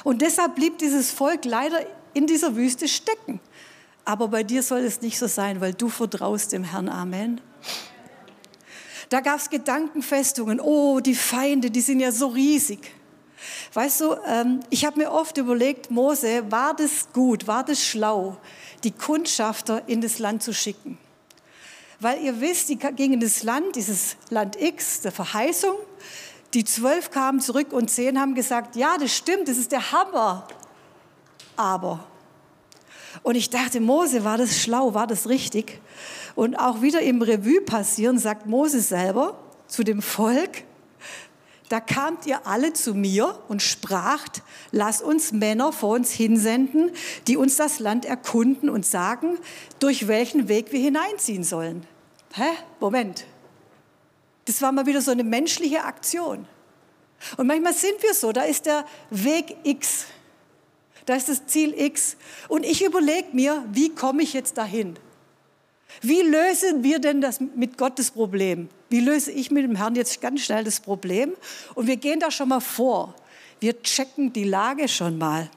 Und 0.03 0.24
deshalb 0.24 0.55
blieb 0.55 0.79
dieses 0.79 1.12
Volk 1.12 1.45
leider 1.45 1.86
in 2.13 2.25
dieser 2.25 2.55
Wüste 2.55 2.88
stecken. 2.88 3.39
Aber 4.05 4.29
bei 4.29 4.43
dir 4.43 4.63
soll 4.63 4.79
es 4.79 5.01
nicht 5.01 5.19
so 5.19 5.27
sein, 5.27 5.62
weil 5.62 5.74
du 5.74 5.89
vertraust 5.89 6.51
dem 6.51 6.63
Herrn. 6.63 6.89
Amen. 6.89 7.41
Da 9.09 9.21
gab 9.21 9.39
es 9.39 9.49
Gedankenfestungen. 9.49 10.59
Oh, 10.59 10.99
die 10.99 11.15
Feinde, 11.15 11.71
die 11.71 11.81
sind 11.81 11.99
ja 11.99 12.11
so 12.11 12.27
riesig. 12.27 12.91
Weißt 13.73 14.01
du, 14.01 14.15
ähm, 14.27 14.61
ich 14.69 14.85
habe 14.85 14.99
mir 14.99 15.11
oft 15.11 15.37
überlegt, 15.37 15.91
Mose, 15.91 16.51
war 16.51 16.75
das 16.75 17.07
gut, 17.13 17.47
war 17.47 17.63
das 17.63 17.83
schlau, 17.83 18.37
die 18.83 18.91
Kundschafter 18.91 19.83
in 19.87 20.01
das 20.01 20.19
Land 20.19 20.43
zu 20.43 20.53
schicken. 20.53 20.97
Weil 21.99 22.21
ihr 22.21 22.41
wisst, 22.41 22.69
die 22.69 22.77
gingen 22.77 23.13
in 23.13 23.19
das 23.19 23.43
Land, 23.43 23.75
dieses 23.75 24.17
Land 24.29 24.59
X, 24.61 25.01
der 25.01 25.11
Verheißung. 25.11 25.75
Die 26.53 26.63
zwölf 26.63 27.11
kamen 27.11 27.39
zurück 27.39 27.73
und 27.73 27.89
zehn 27.89 28.19
haben 28.19 28.35
gesagt, 28.35 28.75
ja, 28.75 28.97
das 28.97 29.15
stimmt, 29.15 29.47
das 29.47 29.57
ist 29.57 29.71
der 29.71 29.91
Hammer. 29.91 30.47
Aber. 31.55 32.05
Und 33.24 33.36
ich 33.36 33.50
dachte, 33.50 33.79
Mose, 33.79 34.24
war 34.24 34.38
das 34.38 34.57
schlau, 34.59 34.93
war 34.93 35.07
das 35.07 35.29
richtig? 35.29 35.79
Und 36.36 36.55
auch 36.55 36.81
wieder 36.81 37.01
im 37.01 37.21
Revue 37.21 37.62
passieren, 37.62 38.19
sagt 38.19 38.45
Mose 38.45 38.79
selber 38.81 39.39
zu 39.67 39.83
dem 39.83 40.01
Volk, 40.01 40.63
da 41.69 41.81
kamt 41.81 42.25
ihr 42.25 42.47
alle 42.47 42.71
zu 42.71 42.93
mir 42.93 43.39
und 43.50 43.62
spracht, 43.62 44.41
lass 44.71 45.01
uns 45.01 45.33
Männer 45.33 45.74
vor 45.74 45.95
uns 45.95 46.12
hinsenden, 46.12 46.91
die 47.27 47.36
uns 47.36 47.57
das 47.57 47.79
Land 47.79 48.05
erkunden 48.05 48.69
und 48.69 48.86
sagen, 48.86 49.38
durch 49.79 50.07
welchen 50.07 50.47
Weg 50.47 50.71
wir 50.71 50.79
hineinziehen 50.79 51.43
sollen. 51.43 51.86
Hä? 52.33 52.50
Moment. 52.79 53.25
Das 54.45 54.62
war 54.62 54.71
mal 54.71 54.86
wieder 54.86 55.01
so 55.01 55.12
eine 55.12 55.25
menschliche 55.25 55.83
Aktion. 55.83 56.47
Und 57.36 57.47
manchmal 57.47 57.74
sind 57.74 58.01
wir 58.01 58.13
so, 58.13 58.31
da 58.31 58.43
ist 58.43 58.65
der 58.65 58.86
Weg 59.09 59.57
X, 59.63 60.05
da 61.07 61.15
ist 61.15 61.29
das 61.29 61.47
Ziel 61.47 61.73
X. 61.73 62.17
Und 62.49 62.65
ich 62.65 62.83
überlege 62.83 63.29
mir, 63.31 63.65
wie 63.71 63.89
komme 63.89 64.21
ich 64.21 64.33
jetzt 64.33 64.57
dahin? 64.57 64.99
Wie 66.01 66.21
lösen 66.21 66.83
wir 66.83 66.99
denn 66.99 67.21
das 67.21 67.39
mit 67.39 67.77
Gottes 67.77 68.11
Problem? 68.11 68.67
Wie 68.89 68.99
löse 68.99 69.31
ich 69.31 69.49
mit 69.49 69.63
dem 69.63 69.77
Herrn 69.77 69.95
jetzt 69.95 70.21
ganz 70.21 70.41
schnell 70.41 70.65
das 70.65 70.81
Problem? 70.81 71.33
Und 71.75 71.87
wir 71.87 71.95
gehen 71.95 72.19
da 72.19 72.29
schon 72.29 72.49
mal 72.49 72.59
vor. 72.59 73.15
Wir 73.61 73.81
checken 73.81 74.33
die 74.33 74.43
Lage 74.43 74.89
schon 74.89 75.17
mal. 75.17 75.49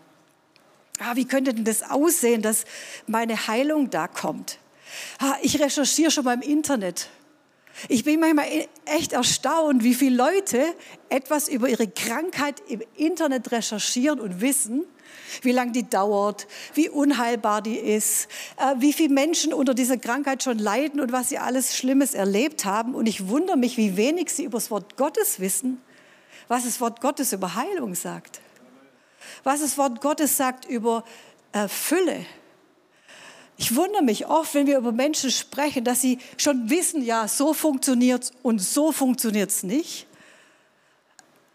Ah, 1.01 1.17
wie 1.17 1.25
könnte 1.25 1.53
denn 1.53 1.65
das 1.65 1.83
aussehen, 1.83 2.43
dass 2.43 2.65
meine 3.09 3.49
Heilung 3.49 3.91
da 3.91 4.07
kommt? 4.07 4.59
Ah, 5.19 5.35
ich 5.43 5.61
recherchiere 5.61 6.13
schon 6.13 6.25
mal 6.25 6.35
im 6.35 6.43
Internet. 6.43 7.09
Ich 7.89 8.05
bin 8.05 8.21
manchmal 8.21 8.47
e-, 8.47 8.69
echt 8.85 9.15
erstaunt, 9.15 9.83
wie 9.83 9.95
viele 9.95 10.17
Leute 10.17 10.63
etwas 11.09 11.49
über 11.49 11.69
ihre 11.69 11.89
Krankheit 11.89 12.63
im 12.69 12.83
Internet 12.97 13.51
recherchieren 13.51 14.21
und 14.21 14.41
wissen 14.41 14.85
wie 15.43 15.53
lange 15.53 15.73
die 15.73 15.89
dauert, 15.89 16.47
wie 16.75 16.89
unheilbar 16.89 17.63
die 17.63 17.77
ist, 17.77 18.29
äh, 18.57 18.75
wie 18.79 18.93
viele 18.93 19.13
Menschen 19.15 19.53
unter 19.53 19.75
dieser 19.75 19.97
Krankheit 19.97 20.43
schon 20.43 20.59
leiden 20.59 21.01
und 21.01 21.13
was 21.13 21.29
sie 21.29 21.39
alles 21.39 21.77
Schlimmes 21.77 22.15
erlebt 22.15 22.65
haben. 22.65 22.95
Und 22.95 23.07
ich 23.07 23.29
wundere 23.29 23.57
mich, 23.57 23.77
wie 23.77 23.97
wenig 23.97 24.31
sie 24.31 24.45
über 24.45 24.59
das 24.59 24.71
Wort 24.71 24.97
Gottes 24.97 25.41
wissen, 25.41 25.81
was 26.49 26.65
das 26.65 26.81
Wort 26.81 27.01
Gottes 27.01 27.33
über 27.33 27.55
Heilung 27.55 27.95
sagt, 27.95 28.41
was 29.45 29.61
das 29.61 29.79
Wort 29.79 30.01
Gottes 30.01 30.37
sagt 30.37 30.65
über 30.65 31.05
Fülle. 31.69 32.25
Ich 33.61 33.77
wundere 33.77 34.03
mich 34.03 34.27
oft, 34.27 34.55
wenn 34.55 34.67
wir 34.67 34.79
über 34.79 34.91
Menschen 34.91 35.31
sprechen, 35.31 35.85
dass 35.85 36.01
sie 36.01 36.19
schon 36.39 36.71
wissen, 36.71 37.05
ja, 37.05 37.29
so 37.29 37.53
funktioniert 37.53 38.33
und 38.43 38.59
so 38.59 38.91
funktioniert 38.91 39.51
es 39.51 39.63
nicht. 39.63 40.07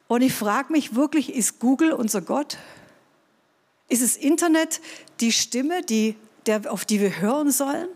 Und 0.08 0.22
ich 0.22 0.32
frage 0.32 0.72
mich 0.72 0.94
wirklich, 0.94 1.34
ist 1.34 1.60
Google 1.60 1.92
unser 1.92 2.22
Gott? 2.22 2.60
Ist 3.88 4.02
das 4.02 4.18
Internet 4.18 4.82
die 5.20 5.32
Stimme, 5.32 5.82
die, 5.82 6.16
der, 6.46 6.72
auf 6.72 6.86
die 6.86 7.00
wir 7.00 7.20
hören 7.20 7.52
sollen? 7.52 7.90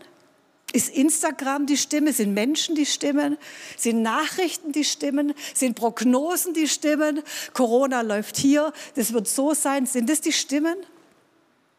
Ist 0.72 0.88
Instagram 0.90 1.66
die 1.66 1.76
Stimme? 1.76 2.12
Sind 2.12 2.32
Menschen 2.32 2.76
die 2.76 2.86
Stimmen? 2.86 3.38
Sind 3.76 4.02
Nachrichten 4.02 4.70
die 4.70 4.84
Stimmen? 4.84 5.34
Sind 5.52 5.74
Prognosen 5.74 6.54
die 6.54 6.68
Stimmen? 6.68 7.22
Corona 7.54 8.02
läuft 8.02 8.36
hier, 8.36 8.72
das 8.94 9.12
wird 9.12 9.26
so 9.26 9.52
sein. 9.52 9.86
Sind 9.86 10.08
das 10.08 10.20
die 10.20 10.32
Stimmen, 10.32 10.76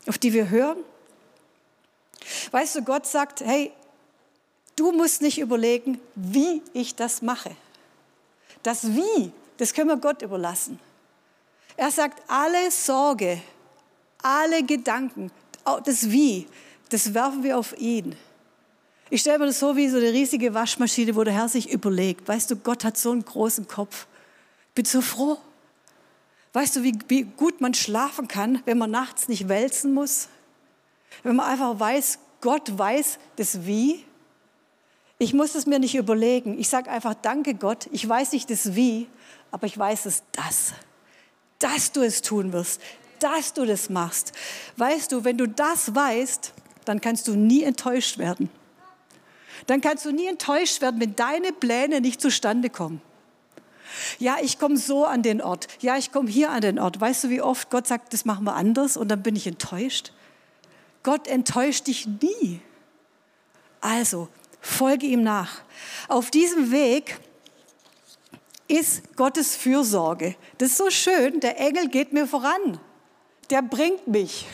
auf 0.08 0.18
die 0.18 0.34
wir 0.34 0.50
hören? 0.50 0.78
Weißt 2.52 2.76
du, 2.76 2.82
Gott 2.82 3.08
sagt, 3.08 3.40
hey, 3.42 3.72
du 4.76 4.92
musst 4.92 5.22
nicht 5.22 5.40
überlegen, 5.40 6.02
wie 6.16 6.62
ich 6.74 6.96
das 6.96 7.22
mache. 7.22 7.52
Das 8.62 8.94
Wie, 8.94 9.32
das 9.58 9.74
können 9.74 9.90
wir 9.90 9.98
Gott 9.98 10.22
überlassen. 10.22 10.80
Er 11.78 11.92
sagt, 11.92 12.22
alle 12.28 12.70
Sorge 12.70 13.42
alle 14.22 14.64
Gedanken, 14.64 15.32
das 15.86 16.10
Wie, 16.10 16.48
das 16.90 17.14
werfen 17.14 17.44
wir 17.44 17.58
auf 17.58 17.78
ihn. 17.80 18.16
Ich 19.10 19.22
stelle 19.22 19.40
mir 19.40 19.48
das 19.48 19.60
so 19.60 19.76
wie 19.76 19.90
so 19.90 19.98
eine 19.98 20.12
riesige 20.12 20.54
Waschmaschine, 20.54 21.16
wo 21.16 21.24
der 21.24 21.34
Herr 21.34 21.50
sich 21.50 21.70
überlegt. 21.70 22.28
Weißt 22.28 22.50
du, 22.50 22.56
Gott 22.56 22.86
hat 22.86 22.98
so 22.98 23.12
einen 23.12 23.26
großen 23.26 23.68
Kopf. 23.68 24.08
Ich 24.70 24.74
bin 24.76 24.86
so 24.86 25.02
froh. 25.02 25.38
Weißt 26.54 26.78
du, 26.78 26.84
wie, 26.84 26.98
wie 27.08 27.24
gut 27.24 27.60
man 27.60 27.74
schlafen 27.74 28.28
kann, 28.28 28.62
wenn 28.66 28.78
man 28.78 28.92
nachts 28.92 29.28
nicht 29.28 29.50
wälzen 29.50 29.94
muss? 29.94 30.30
Wenn 31.24 31.36
man 31.36 31.46
einfach 31.46 31.78
weiß, 31.78 32.20
Gott 32.40 32.78
weiß 32.78 33.20
das 33.36 33.66
Wie. 33.66 34.06
Ich 35.18 35.34
muss 35.34 35.56
es 35.56 35.66
mir 35.66 35.80
nicht 35.80 35.96
überlegen. 35.96 36.58
Ich 36.58 36.70
sage 36.70 36.90
einfach, 36.90 37.14
danke 37.14 37.54
Gott. 37.54 37.88
Ich 37.92 38.08
weiß 38.08 38.32
nicht 38.32 38.50
das 38.50 38.76
Wie, 38.76 39.08
aber 39.52 39.68
ich 39.68 39.78
weiß 39.78 40.06
es 40.06 40.24
das. 40.32 40.74
Dass 41.60 41.92
du 41.92 42.02
es 42.02 42.22
tun 42.22 42.54
wirst 42.54 42.82
dass 43.22 43.54
du 43.54 43.66
das 43.66 43.90
machst. 43.90 44.34
Weißt 44.78 45.12
du, 45.12 45.24
wenn 45.24 45.38
du 45.38 45.48
das 45.48 45.96
weißt, 45.96 46.54
dann 46.86 47.00
kannst 47.02 47.28
du 47.28 47.36
nie 47.36 47.64
enttäuscht 47.64 48.18
werden. 48.18 48.50
Dann 49.68 49.82
kannst 49.82 50.06
du 50.06 50.12
nie 50.12 50.28
enttäuscht 50.28 50.82
werden, 50.82 51.00
wenn 51.00 51.16
deine 51.16 51.54
Pläne 51.54 52.02
nicht 52.02 52.20
zustande 52.20 52.70
kommen. 52.70 53.02
Ja, 54.20 54.38
ich 54.42 54.58
komme 54.58 54.78
so 54.78 55.06
an 55.06 55.22
den 55.22 55.42
Ort. 55.42 55.68
Ja, 55.82 55.98
ich 55.98 56.12
komme 56.12 56.30
hier 56.30 56.50
an 56.50 56.62
den 56.62 56.80
Ort. 56.80 57.00
Weißt 57.00 57.26
du, 57.26 57.30
wie 57.30 57.42
oft 57.42 57.70
Gott 57.70 57.88
sagt, 57.88 58.14
das 58.14 58.26
machen 58.26 58.46
wir 58.46 58.56
anders 58.56 58.98
und 58.98 59.10
dann 59.10 59.22
bin 59.22 59.36
ich 59.36 59.46
enttäuscht? 59.46 60.14
Gott 61.04 61.28
enttäuscht 61.28 61.88
dich 61.88 62.08
nie. 62.08 62.62
Also, 63.82 64.30
folge 64.62 65.08
ihm 65.08 65.24
nach. 65.24 65.62
Auf 66.08 66.32
diesem 66.32 66.72
Weg 66.72 67.20
ist 68.68 69.16
Gottes 69.18 69.56
Fürsorge. 69.56 70.36
Das 70.58 70.70
ist 70.70 70.78
so 70.78 70.90
schön, 70.90 71.40
der 71.42 71.60
Engel 71.60 71.90
geht 71.90 72.14
mir 72.14 72.26
voran 72.26 72.80
der 73.52 73.62
bringt 73.62 74.08
mich. 74.08 74.48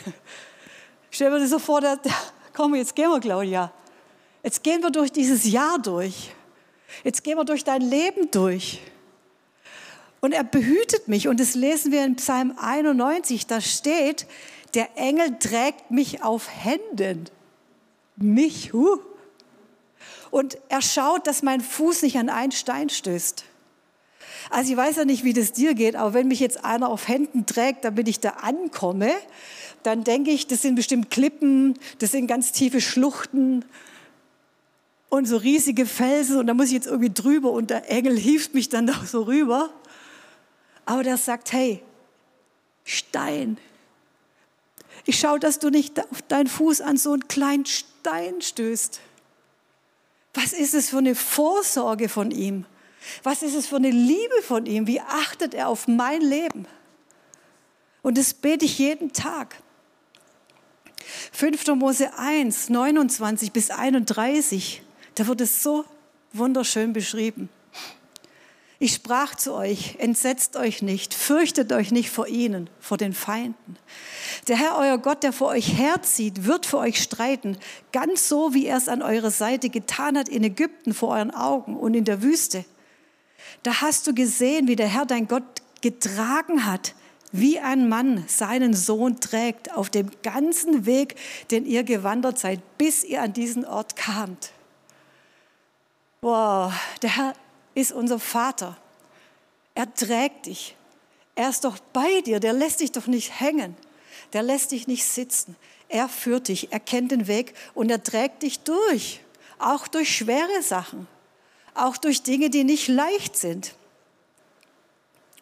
Stell 1.10 1.30
mir 1.30 1.38
das 1.38 1.50
so 1.50 1.58
vor, 1.58 1.80
der, 1.80 1.98
komm, 2.52 2.74
jetzt 2.74 2.94
gehen 2.94 3.10
wir, 3.10 3.20
Claudia. 3.20 3.72
Jetzt 4.42 4.62
gehen 4.62 4.82
wir 4.82 4.90
durch 4.90 5.10
dieses 5.10 5.44
Jahr 5.44 5.78
durch. 5.78 6.30
Jetzt 7.04 7.24
gehen 7.24 7.38
wir 7.38 7.44
durch 7.44 7.64
dein 7.64 7.82
Leben 7.82 8.30
durch. 8.30 8.80
Und 10.20 10.32
er 10.32 10.44
behütet 10.44 11.08
mich. 11.08 11.28
Und 11.28 11.38
das 11.40 11.54
lesen 11.54 11.92
wir 11.92 12.04
in 12.04 12.16
Psalm 12.16 12.54
91. 12.58 13.46
Da 13.46 13.60
steht, 13.60 14.26
der 14.74 14.96
Engel 14.96 15.38
trägt 15.38 15.90
mich 15.90 16.22
auf 16.22 16.48
Händen. 16.50 17.30
Mich, 18.16 18.72
huh. 18.72 19.00
Und 20.30 20.58
er 20.68 20.82
schaut, 20.82 21.26
dass 21.26 21.42
mein 21.42 21.60
Fuß 21.60 22.02
nicht 22.02 22.18
an 22.18 22.28
einen 22.28 22.52
Stein 22.52 22.90
stößt. 22.90 23.44
Also 24.50 24.72
ich 24.72 24.76
weiß 24.76 24.96
ja 24.96 25.04
nicht, 25.04 25.24
wie 25.24 25.32
das 25.32 25.52
dir 25.52 25.74
geht, 25.74 25.96
aber 25.96 26.14
wenn 26.14 26.28
mich 26.28 26.40
jetzt 26.40 26.64
einer 26.64 26.88
auf 26.88 27.08
Händen 27.08 27.46
trägt, 27.46 27.84
damit 27.84 28.08
ich 28.08 28.20
da 28.20 28.30
ankomme, 28.30 29.12
dann 29.82 30.04
denke 30.04 30.30
ich, 30.30 30.46
das 30.46 30.62
sind 30.62 30.74
bestimmt 30.74 31.10
Klippen, 31.10 31.78
das 31.98 32.12
sind 32.12 32.26
ganz 32.26 32.52
tiefe 32.52 32.80
Schluchten. 32.80 33.64
und 35.10 35.26
so 35.26 35.38
riesige 35.38 35.86
Felsen 35.86 36.36
und 36.36 36.46
da 36.46 36.54
muss 36.54 36.66
ich 36.66 36.72
jetzt 36.72 36.86
irgendwie 36.86 37.12
drüber 37.12 37.50
und 37.52 37.70
der 37.70 37.90
Engel 37.90 38.18
hieft 38.18 38.52
mich 38.54 38.68
dann 38.68 38.86
da 38.88 39.00
so 39.06 39.22
rüber. 39.22 39.70
Aber 40.84 41.02
der 41.02 41.16
sagt, 41.16 41.52
hey, 41.52 41.82
Stein, 42.84 43.58
ich 45.04 45.18
schaue, 45.18 45.38
dass 45.38 45.58
du 45.58 45.70
nicht 45.70 46.00
auf 46.10 46.22
deinen 46.22 46.48
Fuß 46.48 46.80
an 46.80 46.96
so 46.96 47.12
einen 47.12 47.28
kleinen 47.28 47.66
Stein 47.66 48.40
stößt. 48.40 49.00
Was 50.34 50.52
ist 50.52 50.74
es 50.74 50.90
für 50.90 50.98
eine 50.98 51.14
Vorsorge 51.14 52.08
von 52.08 52.30
ihm? 52.30 52.66
Was 53.22 53.42
ist 53.42 53.54
es 53.54 53.66
für 53.66 53.76
eine 53.76 53.90
Liebe 53.90 54.42
von 54.42 54.66
ihm? 54.66 54.86
Wie 54.86 55.00
achtet 55.00 55.54
er 55.54 55.68
auf 55.68 55.88
mein 55.88 56.20
Leben? 56.20 56.66
Und 58.02 58.18
das 58.18 58.34
bete 58.34 58.64
ich 58.64 58.78
jeden 58.78 59.12
Tag. 59.12 59.56
5. 61.32 61.66
Mose 61.68 62.16
1, 62.16 62.68
29 62.68 63.52
bis 63.52 63.70
31, 63.70 64.82
da 65.14 65.26
wird 65.26 65.40
es 65.40 65.62
so 65.62 65.84
wunderschön 66.32 66.92
beschrieben. 66.92 67.48
Ich 68.80 68.94
sprach 68.94 69.34
zu 69.34 69.54
euch, 69.54 69.96
entsetzt 69.98 70.56
euch 70.56 70.82
nicht, 70.82 71.12
fürchtet 71.12 71.72
euch 71.72 71.90
nicht 71.90 72.10
vor 72.10 72.28
ihnen, 72.28 72.70
vor 72.78 72.96
den 72.96 73.12
Feinden. 73.12 73.76
Der 74.46 74.56
Herr, 74.56 74.78
euer 74.78 74.98
Gott, 74.98 75.24
der 75.24 75.32
vor 75.32 75.48
euch 75.48 75.76
herzieht, 75.76 76.44
wird 76.44 76.64
für 76.64 76.78
euch 76.78 77.02
streiten, 77.02 77.58
ganz 77.90 78.28
so, 78.28 78.54
wie 78.54 78.66
er 78.66 78.76
es 78.76 78.88
an 78.88 79.02
eurer 79.02 79.32
Seite 79.32 79.68
getan 79.68 80.16
hat 80.16 80.28
in 80.28 80.44
Ägypten 80.44 80.94
vor 80.94 81.08
euren 81.08 81.32
Augen 81.32 81.76
und 81.76 81.94
in 81.94 82.04
der 82.04 82.22
Wüste. 82.22 82.64
Da 83.68 83.82
hast 83.82 84.06
du 84.06 84.14
gesehen, 84.14 84.66
wie 84.66 84.76
der 84.76 84.88
Herr 84.88 85.04
dein 85.04 85.28
Gott 85.28 85.42
getragen 85.82 86.64
hat, 86.64 86.94
wie 87.32 87.58
ein 87.58 87.86
Mann 87.86 88.24
seinen 88.26 88.72
Sohn 88.72 89.20
trägt 89.20 89.76
auf 89.76 89.90
dem 89.90 90.10
ganzen 90.22 90.86
Weg, 90.86 91.16
den 91.50 91.66
ihr 91.66 91.84
gewandert 91.84 92.38
seid, 92.38 92.62
bis 92.78 93.04
ihr 93.04 93.20
an 93.20 93.34
diesen 93.34 93.66
Ort 93.66 93.94
kamt. 93.94 94.52
Wow, 96.22 96.72
der 97.02 97.14
Herr 97.14 97.34
ist 97.74 97.92
unser 97.92 98.18
Vater. 98.18 98.78
Er 99.74 99.92
trägt 99.92 100.46
dich. 100.46 100.74
Er 101.34 101.50
ist 101.50 101.64
doch 101.64 101.78
bei 101.92 102.22
dir. 102.22 102.40
Der 102.40 102.54
lässt 102.54 102.80
dich 102.80 102.92
doch 102.92 103.06
nicht 103.06 103.38
hängen. 103.38 103.76
Der 104.32 104.42
lässt 104.42 104.70
dich 104.70 104.86
nicht 104.86 105.04
sitzen. 105.04 105.56
Er 105.90 106.08
führt 106.08 106.48
dich. 106.48 106.72
Er 106.72 106.80
kennt 106.80 107.12
den 107.12 107.26
Weg 107.26 107.52
und 107.74 107.90
er 107.90 108.02
trägt 108.02 108.44
dich 108.44 108.60
durch. 108.60 109.20
Auch 109.58 109.88
durch 109.88 110.16
schwere 110.16 110.62
Sachen. 110.62 111.06
Auch 111.78 111.96
durch 111.96 112.22
Dinge, 112.22 112.50
die 112.50 112.64
nicht 112.64 112.88
leicht 112.88 113.36
sind. 113.36 113.74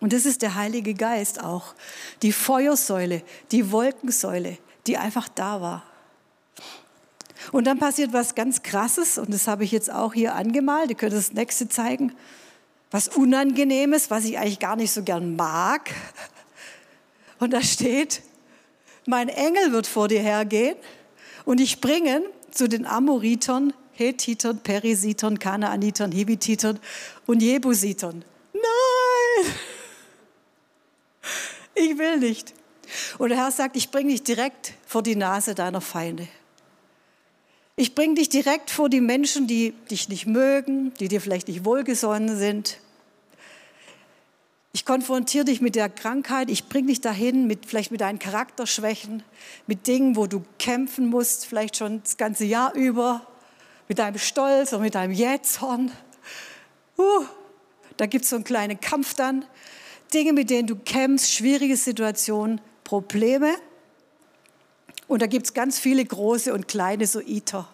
Und 0.00 0.12
das 0.12 0.26
ist 0.26 0.42
der 0.42 0.54
Heilige 0.54 0.94
Geist 0.94 1.42
auch. 1.42 1.74
Die 2.22 2.32
Feuersäule, 2.32 3.22
die 3.50 3.72
Wolkensäule, 3.72 4.58
die 4.86 4.98
einfach 4.98 5.28
da 5.28 5.60
war. 5.60 5.82
Und 7.52 7.66
dann 7.66 7.78
passiert 7.78 8.12
was 8.12 8.34
ganz 8.34 8.62
Krasses, 8.62 9.18
und 9.18 9.32
das 9.32 9.46
habe 9.46 9.64
ich 9.64 9.72
jetzt 9.72 9.90
auch 9.90 10.14
hier 10.14 10.34
angemalt. 10.34 10.90
Ihr 10.90 10.96
könnt 10.96 11.12
das 11.12 11.32
nächste 11.32 11.68
zeigen. 11.68 12.14
Was 12.90 13.08
Unangenehmes, 13.08 14.10
was 14.10 14.24
ich 14.24 14.38
eigentlich 14.38 14.58
gar 14.58 14.76
nicht 14.76 14.92
so 14.92 15.02
gern 15.02 15.36
mag. 15.36 15.90
Und 17.38 17.52
da 17.52 17.62
steht, 17.62 18.22
mein 19.06 19.28
Engel 19.28 19.72
wird 19.72 19.86
vor 19.86 20.08
dir 20.08 20.20
hergehen 20.20 20.76
und 21.44 21.60
ich 21.60 21.80
bringen 21.80 22.22
zu 22.50 22.68
den 22.68 22.86
Amoritern, 22.86 23.72
Hethitern, 23.96 24.58
Perisitern, 24.58 25.38
Kanaanitern, 25.38 26.12
Hibititern 26.12 26.78
und 27.26 27.42
Jebusitern. 27.42 28.24
Nein! 28.52 29.54
Ich 31.74 31.98
will 31.98 32.18
nicht. 32.18 32.54
Und 33.18 33.30
der 33.30 33.38
Herr 33.38 33.50
sagt, 33.50 33.76
ich 33.76 33.90
bringe 33.90 34.10
dich 34.10 34.22
direkt 34.22 34.74
vor 34.86 35.02
die 35.02 35.16
Nase 35.16 35.54
deiner 35.54 35.80
Feinde. 35.80 36.28
Ich 37.76 37.94
bringe 37.94 38.14
dich 38.14 38.30
direkt 38.30 38.70
vor 38.70 38.88
die 38.88 39.02
Menschen, 39.02 39.46
die 39.46 39.72
dich 39.90 40.08
nicht 40.08 40.26
mögen, 40.26 40.94
die 40.94 41.08
dir 41.08 41.20
vielleicht 41.20 41.48
nicht 41.48 41.64
wohlgesonnen 41.64 42.38
sind. 42.38 42.78
Ich 44.72 44.84
konfrontiere 44.84 45.46
dich 45.46 45.60
mit 45.60 45.74
der 45.74 45.88
Krankheit, 45.88 46.50
ich 46.50 46.68
bringe 46.68 46.88
dich 46.88 47.00
dahin, 47.00 47.46
mit, 47.46 47.66
vielleicht 47.66 47.90
mit 47.90 48.02
deinen 48.02 48.18
Charakterschwächen, 48.18 49.22
mit 49.66 49.86
Dingen, 49.86 50.16
wo 50.16 50.26
du 50.26 50.44
kämpfen 50.58 51.06
musst, 51.06 51.46
vielleicht 51.46 51.76
schon 51.76 52.02
das 52.02 52.16
ganze 52.16 52.44
Jahr 52.44 52.74
über, 52.74 53.26
mit 53.88 53.98
deinem 53.98 54.18
Stolz 54.18 54.72
und 54.72 54.82
mit 54.82 54.94
deinem 54.94 55.12
Jähzorn. 55.12 55.92
Uh, 56.98 57.24
da 57.96 58.06
gibt 58.06 58.24
es 58.24 58.30
so 58.30 58.36
einen 58.36 58.44
kleinen 58.44 58.80
Kampf 58.80 59.14
dann. 59.14 59.44
Dinge, 60.12 60.32
mit 60.32 60.50
denen 60.50 60.66
du 60.66 60.76
kämpfst, 60.76 61.32
schwierige 61.32 61.76
Situationen, 61.76 62.60
Probleme. 62.84 63.54
Und 65.08 65.22
da 65.22 65.26
gibt 65.26 65.46
es 65.46 65.54
ganz 65.54 65.78
viele 65.78 66.04
große 66.04 66.52
und 66.52 66.68
kleine 66.68 67.06
so 67.06 67.20
Iter 67.20 67.68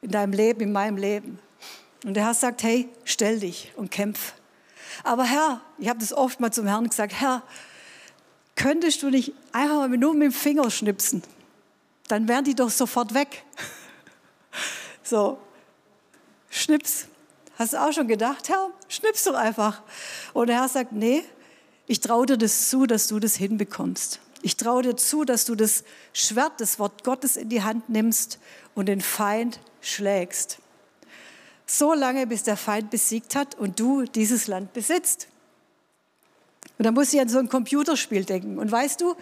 in 0.00 0.10
deinem 0.10 0.32
Leben, 0.32 0.60
in 0.60 0.72
meinem 0.72 0.96
Leben. 0.96 1.38
Und 2.04 2.14
der 2.14 2.26
Herr 2.26 2.34
sagt, 2.34 2.62
hey, 2.62 2.88
stell 3.04 3.40
dich 3.40 3.72
und 3.76 3.90
kämpf. 3.90 4.34
Aber 5.04 5.24
Herr, 5.24 5.60
ich 5.78 5.88
habe 5.88 6.00
das 6.00 6.12
oft 6.12 6.40
mal 6.40 6.52
zum 6.52 6.66
Herrn 6.66 6.88
gesagt, 6.88 7.14
Herr, 7.20 7.42
könntest 8.56 9.02
du 9.02 9.10
nicht 9.10 9.32
einfach 9.52 9.76
mal 9.76 9.88
nur 9.88 10.14
mit 10.14 10.24
dem 10.24 10.32
Finger 10.32 10.70
schnipsen? 10.70 11.22
Dann 12.08 12.28
wären 12.28 12.44
die 12.44 12.54
doch 12.54 12.70
sofort 12.70 13.14
weg. 13.14 13.44
So, 15.02 15.38
schnips. 16.50 17.06
Hast 17.58 17.74
du 17.74 17.80
auch 17.80 17.92
schon 17.92 18.08
gedacht, 18.08 18.48
Herr, 18.48 18.70
schnips 18.88 19.24
doch 19.24 19.34
einfach. 19.34 19.82
Und 20.32 20.48
der 20.48 20.60
Herr 20.60 20.68
sagt, 20.68 20.92
nee, 20.92 21.22
ich 21.86 22.00
traue 22.00 22.26
dir 22.26 22.38
das 22.38 22.70
zu, 22.70 22.86
dass 22.86 23.08
du 23.08 23.18
das 23.18 23.36
hinbekommst. 23.36 24.20
Ich 24.42 24.56
traue 24.56 24.82
dir 24.82 24.96
zu, 24.96 25.24
dass 25.24 25.44
du 25.44 25.54
das 25.54 25.84
Schwert, 26.12 26.60
das 26.60 26.78
Wort 26.78 27.04
Gottes 27.04 27.36
in 27.36 27.48
die 27.48 27.62
Hand 27.62 27.88
nimmst 27.88 28.38
und 28.74 28.86
den 28.86 29.00
Feind 29.00 29.60
schlägst. 29.80 30.58
So 31.66 31.94
lange, 31.94 32.26
bis 32.26 32.42
der 32.42 32.56
Feind 32.56 32.90
besiegt 32.90 33.34
hat 33.36 33.54
und 33.54 33.78
du 33.78 34.02
dieses 34.04 34.46
Land 34.46 34.72
besitzt. 34.72 35.28
Und 36.78 36.84
da 36.84 36.90
muss 36.90 37.12
ich 37.12 37.20
an 37.20 37.28
so 37.28 37.38
ein 37.38 37.48
Computerspiel 37.48 38.24
denken. 38.24 38.58
Und 38.58 38.72
weißt 38.72 39.00
du, 39.00 39.14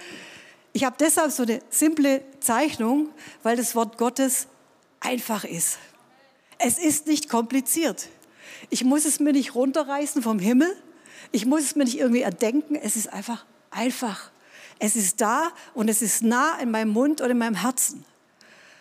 ich 0.73 0.85
habe 0.85 0.97
deshalb 0.99 1.33
so 1.33 1.43
eine 1.43 1.61
simple 1.69 2.23
Zeichnung, 2.41 3.11
weil 3.43 3.57
das 3.57 3.75
Wort 3.75 3.99
Gottes 3.99 4.47
einfach 5.01 5.45
ist. 5.45 5.79
Es 6.59 6.79
ist 6.79 7.07
nicht 7.07 7.29
kompliziert. 7.29 8.09
Ich 8.69 8.85
muss 8.85 9.05
es 9.05 9.21
mir 9.21 9.33
nicht 9.33 9.55
runterreißen 9.55 10.23
vom 10.23 10.39
Himmel. 10.39 10.75
Ich 11.33 11.47
muss 11.47 11.63
es 11.63 11.77
mir 11.77 11.85
nicht 11.85 11.99
irgendwie 11.99 12.23
erdenken. 12.23 12.77
Es 12.77 12.97
ist 12.97 13.13
einfach 13.13 13.45
einfach. 13.71 14.31
Es 14.79 14.97
ist 14.97 15.21
da 15.21 15.51
und 15.75 15.89
es 15.89 16.03
ist 16.03 16.23
nah 16.23 16.59
in 16.59 16.71
meinem 16.71 16.91
Mund 16.91 17.21
und 17.21 17.31
in 17.31 17.39
meinem 17.39 17.55
Herzen. 17.55 18.05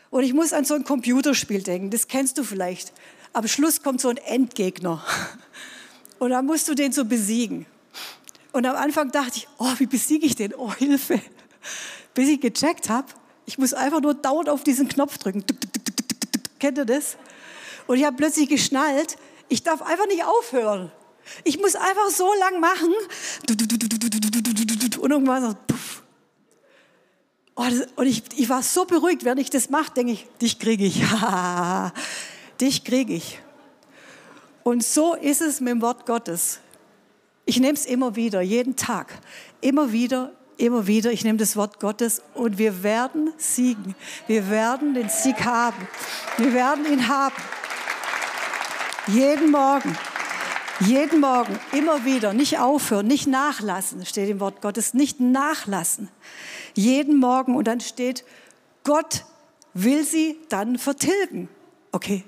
Und 0.10 0.24
ich 0.24 0.34
muss 0.34 0.54
an 0.54 0.66
so 0.66 0.74
ein 0.74 0.84
Computerspiel 0.84 1.62
denken, 1.62 1.92
das 1.92 2.08
kennst 2.08 2.38
du 2.38 2.44
vielleicht. 2.44 2.94
Am 3.34 3.48
Schluss 3.48 3.84
kommt 3.84 4.02
so 4.02 4.10
ein 4.10 4.18
Endgegner. 4.18 5.04
Und 6.20 6.32
dann 6.32 6.46
musst 6.46 6.68
du 6.68 6.74
den 6.74 6.92
so 6.92 7.06
besiegen. 7.06 7.66
Und 8.52 8.66
am 8.66 8.76
Anfang 8.76 9.12
dachte 9.12 9.38
ich, 9.38 9.48
oh, 9.58 9.72
wie 9.78 9.86
besiege 9.86 10.26
ich 10.26 10.36
den? 10.36 10.54
Oh, 10.54 10.74
Hilfe. 10.74 11.22
Bis 12.14 12.28
ich 12.28 12.42
gecheckt 12.42 12.90
habe, 12.90 13.08
ich 13.46 13.58
muss 13.58 13.74
einfach 13.74 14.02
nur 14.02 14.16
dauernd 14.16 14.50
auf 14.50 14.64
diesen 14.64 14.88
Knopf 14.88 15.18
drücken. 15.18 15.46
Kennt 16.60 16.78
ihr 16.78 16.86
das? 16.86 17.18
Und 17.88 17.98
ich 17.98 18.06
habe 18.06 18.16
plötzlich 18.18 18.50
geschnallt, 18.50 19.18
ich 19.48 19.64
darf 19.64 19.82
einfach 19.82 20.08
nicht 20.08 20.24
aufhören. 20.24 20.92
Ich 21.44 21.60
muss 21.60 21.76
einfach 21.76 22.10
so 22.10 22.32
lang 22.40 22.60
machen. 22.60 22.94
Und 25.00 25.12
irgendwann 25.12 25.44
so, 25.44 25.56
puff. 25.68 26.04
Oh, 27.56 27.66
und 27.98 28.08
ich, 28.08 28.24
ich 28.38 28.48
war 28.48 28.64
so 28.64 28.86
beruhigt, 28.86 29.26
während 29.26 29.42
ich 29.42 29.50
das 29.50 29.70
mache, 29.70 29.92
denke 29.94 30.14
ich, 30.14 30.28
dich 30.42 30.60
kriege 30.60 30.86
ich. 30.86 31.04
dich 32.62 32.84
kriege 32.84 33.14
ich. 33.14 33.42
Und 34.64 34.84
so 34.84 35.14
ist 35.16 35.42
es 35.42 35.60
mit 35.60 35.72
dem 35.72 35.82
Wort 35.82 36.06
Gottes. 36.06 36.60
Ich 37.46 37.60
nehme 37.60 37.74
es 37.74 37.86
immer 37.86 38.16
wieder, 38.16 38.42
jeden 38.42 38.76
Tag. 38.76 39.20
Immer 39.62 39.92
wieder, 39.92 40.32
immer 40.60 40.88
wieder. 40.88 41.12
Ich 41.12 41.24
nehme 41.24 41.38
das 41.38 41.56
Wort 41.56 41.80
Gottes 41.80 42.22
und 42.34 42.58
wir 42.58 42.84
werden 42.84 43.34
siegen. 43.38 43.96
Wir 44.28 44.50
werden 44.50 44.94
den 44.94 45.10
Sieg 45.10 45.44
haben. 45.46 45.88
Wir 46.38 46.54
werden 46.54 46.86
ihn 46.86 47.08
haben. 47.08 47.36
Jeden 49.08 49.52
Morgen. 49.52 49.98
Jeden 50.82 51.20
Morgen, 51.20 51.60
immer 51.74 52.06
wieder, 52.06 52.32
nicht 52.32 52.58
aufhören, 52.58 53.06
nicht 53.06 53.28
nachlassen, 53.28 54.06
steht 54.06 54.30
im 54.30 54.40
Wort 54.40 54.62
Gottes, 54.62 54.94
nicht 54.94 55.20
nachlassen. 55.20 56.08
Jeden 56.74 57.20
Morgen 57.20 57.58
und 57.58 57.68
dann 57.68 57.82
steht, 57.82 58.24
Gott 58.86 59.26
will 59.74 60.06
sie 60.06 60.38
dann 60.48 60.78
vertilgen. 60.78 61.50
Okay, 61.92 62.24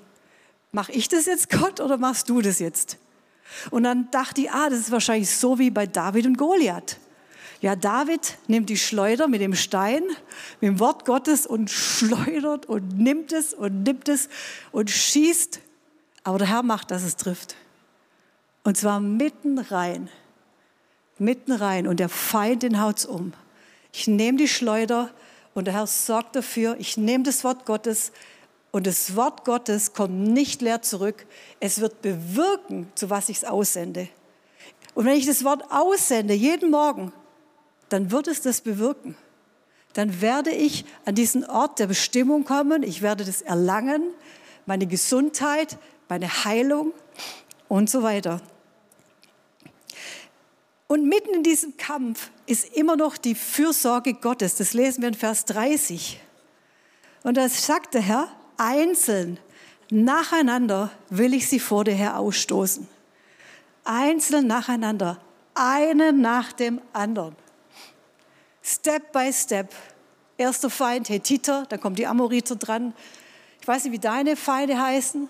mache 0.73 0.91
ich 0.91 1.07
das 1.07 1.27
jetzt 1.27 1.49
Gott 1.49 1.79
oder 1.79 1.97
machst 1.97 2.27
du 2.27 2.41
das 2.41 2.59
jetzt? 2.59 2.97
Und 3.69 3.83
dann 3.83 4.11
dachte 4.11 4.41
ich, 4.41 4.51
ah, 4.51 4.69
das 4.69 4.79
ist 4.79 4.91
wahrscheinlich 4.91 5.29
so 5.33 5.57
wie 5.57 5.71
bei 5.71 5.87
David 5.87 6.25
und 6.25 6.37
Goliath. 6.37 6.97
Ja, 7.61 7.75
David 7.75 8.37
nimmt 8.47 8.69
die 8.69 8.77
Schleuder 8.77 9.27
mit 9.27 9.39
dem 9.39 9.53
Stein, 9.53 10.03
mit 10.59 10.67
dem 10.67 10.79
Wort 10.79 11.05
Gottes 11.05 11.45
und 11.45 11.69
schleudert 11.69 12.65
und 12.65 12.97
nimmt 12.97 13.31
es 13.31 13.53
und 13.53 13.83
nimmt 13.83 14.09
es 14.09 14.29
und 14.71 14.89
schießt. 14.89 15.59
Aber 16.23 16.39
der 16.39 16.47
Herr 16.47 16.63
macht, 16.63 16.89
dass 16.89 17.03
es 17.03 17.15
trifft. 17.17 17.55
Und 18.63 18.77
zwar 18.77 18.99
mitten 18.99 19.59
rein. 19.59 20.09
Mitten 21.19 21.51
rein. 21.51 21.87
Und 21.87 21.99
der 21.99 22.09
Feind, 22.09 22.63
den 22.63 22.81
haut's 22.81 23.05
um. 23.05 23.33
Ich 23.93 24.07
nehme 24.07 24.39
die 24.39 24.47
Schleuder 24.47 25.11
und 25.53 25.65
der 25.65 25.75
Herr 25.75 25.87
sorgt 25.87 26.35
dafür. 26.35 26.75
Ich 26.79 26.97
nehme 26.97 27.23
das 27.23 27.43
Wort 27.43 27.65
Gottes 27.65 28.11
Und 28.71 28.87
das 28.87 29.15
Wort 29.15 29.43
Gottes 29.45 29.93
kommt 29.93 30.17
nicht 30.17 30.61
leer 30.61 30.81
zurück. 30.81 31.25
Es 31.59 31.79
wird 31.81 32.01
bewirken, 32.01 32.91
zu 32.95 33.09
was 33.09 33.29
ich 33.29 33.37
es 33.37 33.43
aussende. 33.43 34.07
Und 34.95 35.05
wenn 35.05 35.17
ich 35.17 35.25
das 35.25 35.43
Wort 35.43 35.63
aussende, 35.69 36.33
jeden 36.33 36.71
Morgen, 36.71 37.11
dann 37.91 38.09
wird 38.09 38.27
es 38.27 38.41
das 38.41 38.61
bewirken. 38.61 39.15
Dann 39.93 40.21
werde 40.21 40.51
ich 40.51 40.85
an 41.05 41.15
diesen 41.15 41.45
Ort 41.45 41.79
der 41.79 41.87
Bestimmung 41.87 42.45
kommen. 42.45 42.83
Ich 42.83 43.01
werde 43.01 43.25
das 43.25 43.41
erlangen. 43.41 44.03
Meine 44.65 44.87
Gesundheit, 44.87 45.77
meine 46.07 46.29
Heilung 46.45 46.93
und 47.67 47.89
so 47.89 48.01
weiter. 48.01 48.41
Und 50.87 51.07
mitten 51.07 51.33
in 51.33 51.43
diesem 51.43 51.75
Kampf 51.75 52.31
ist 52.45 52.75
immer 52.75 52.95
noch 52.95 53.17
die 53.17 53.35
Fürsorge 53.35 54.13
Gottes. 54.13 54.55
Das 54.55 54.73
lesen 54.73 55.01
wir 55.01 55.09
in 55.09 55.13
Vers 55.13 55.45
30. 55.45 56.19
Und 57.23 57.35
da 57.35 57.47
sagt 57.49 57.93
der 57.93 58.01
Herr, 58.01 58.27
einzeln, 58.57 59.37
nacheinander 59.89 60.91
will 61.09 61.33
ich 61.33 61.49
sie 61.49 61.59
vor 61.59 61.83
dir 61.83 61.93
her 61.93 62.17
ausstoßen. 62.17 62.87
Einzeln 63.83 64.47
nacheinander, 64.47 65.19
einen 65.55 66.21
nach 66.21 66.53
dem 66.53 66.79
anderen. 66.93 67.35
Step 68.63 69.11
by 69.11 69.31
Step. 69.33 69.73
Erster 70.37 70.69
Feind 70.69 71.09
Hethiter, 71.09 71.65
dann 71.69 71.79
kommt 71.79 71.99
die 71.99 72.07
Amoriter 72.07 72.55
dran. 72.55 72.93
Ich 73.59 73.67
weiß 73.67 73.83
nicht, 73.83 73.93
wie 73.93 73.99
deine 73.99 74.35
Feinde 74.35 74.79
heißen, 74.81 75.29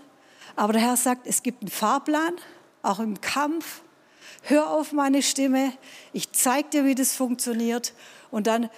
aber 0.56 0.74
der 0.74 0.82
Herr 0.82 0.98
sagt, 0.98 1.28
es 1.28 1.44
gibt 1.44 1.62
einen 1.62 1.72
Fahrplan, 1.72 2.36
auch 2.82 3.00
im 3.00 3.20
Kampf. 3.20 3.82
Hör 4.44 4.70
auf 4.70 4.94
meine 4.94 5.22
Stimme, 5.22 5.74
ich 6.14 6.32
zeige 6.32 6.70
dir, 6.70 6.86
wie 6.86 6.96
das 6.96 7.14
funktioniert. 7.16 7.94
Und 8.32 8.48
dann 8.48 8.70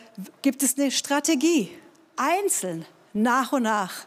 gibt 0.41 0.63
es 0.63 0.77
eine 0.77 0.91
Strategie, 0.91 1.69
einzeln, 2.15 2.85
nach 3.13 3.53
und 3.53 3.63
nach. 3.63 4.05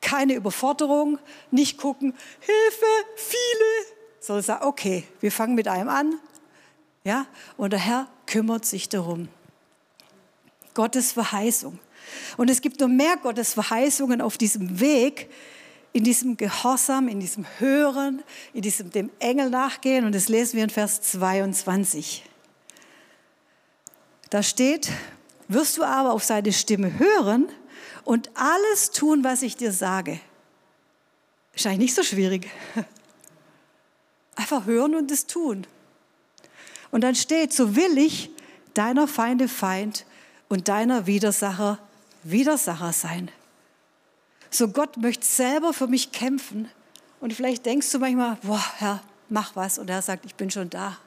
Keine 0.00 0.34
Überforderung, 0.34 1.18
nicht 1.50 1.76
gucken, 1.76 2.14
Hilfe, 2.40 2.86
viele, 3.16 3.96
sondern 4.18 4.42
sagen, 4.42 4.64
okay, 4.64 5.04
wir 5.20 5.30
fangen 5.30 5.54
mit 5.54 5.68
einem 5.68 5.90
an. 5.90 6.14
Ja, 7.04 7.26
und 7.58 7.72
der 7.72 7.80
Herr 7.80 8.08
kümmert 8.26 8.64
sich 8.64 8.88
darum. 8.88 9.28
Gottes 10.74 11.12
Verheißung. 11.12 11.78
Und 12.36 12.50
es 12.50 12.60
gibt 12.60 12.80
noch 12.80 12.88
mehr 12.88 13.16
Gottes 13.16 13.54
Verheißungen 13.54 14.20
auf 14.20 14.38
diesem 14.38 14.80
Weg, 14.80 15.30
in 15.92 16.04
diesem 16.04 16.36
Gehorsam, 16.36 17.08
in 17.08 17.18
diesem 17.20 17.44
Hören, 17.58 18.22
in 18.54 18.62
diesem 18.62 18.90
dem 18.90 19.10
Engel 19.18 19.50
nachgehen. 19.50 20.04
Und 20.04 20.14
das 20.14 20.28
lesen 20.28 20.56
wir 20.56 20.64
in 20.64 20.70
Vers 20.70 21.02
22. 21.02 22.24
Da 24.30 24.42
steht, 24.42 24.88
wirst 25.48 25.78
du 25.78 25.82
aber 25.82 26.12
auf 26.12 26.22
seine 26.22 26.52
Stimme 26.52 26.98
hören 26.98 27.48
und 28.04 28.30
alles 28.34 28.92
tun, 28.92 29.24
was 29.24 29.42
ich 29.42 29.56
dir 29.56 29.72
sage. 29.72 30.20
Ist 31.54 31.66
eigentlich 31.66 31.78
nicht 31.78 31.94
so 31.94 32.04
schwierig. 32.04 32.48
Einfach 34.36 34.66
hören 34.66 34.94
und 34.94 35.10
es 35.10 35.26
tun. 35.26 35.66
Und 36.92 37.02
dann 37.02 37.14
steht, 37.14 37.52
so 37.52 37.74
will 37.76 37.98
ich 37.98 38.30
deiner 38.74 39.08
Feinde 39.08 39.48
Feind 39.48 40.06
und 40.50 40.68
deiner 40.68 41.06
Widersacher 41.06 41.78
Widersacher 42.22 42.92
sein. 42.92 43.30
So 44.50 44.68
Gott 44.68 44.96
möchte 44.96 45.24
selber 45.24 45.72
für 45.72 45.86
mich 45.86 46.12
kämpfen. 46.12 46.68
Und 47.20 47.32
vielleicht 47.32 47.66
denkst 47.66 47.90
du 47.92 47.98
manchmal, 47.98 48.36
boah, 48.42 48.64
Herr, 48.78 49.02
mach 49.28 49.54
was. 49.56 49.78
Und 49.78 49.88
er 49.88 50.02
sagt, 50.02 50.24
ich 50.24 50.34
bin 50.34 50.50
schon 50.50 50.68
da. 50.70 50.98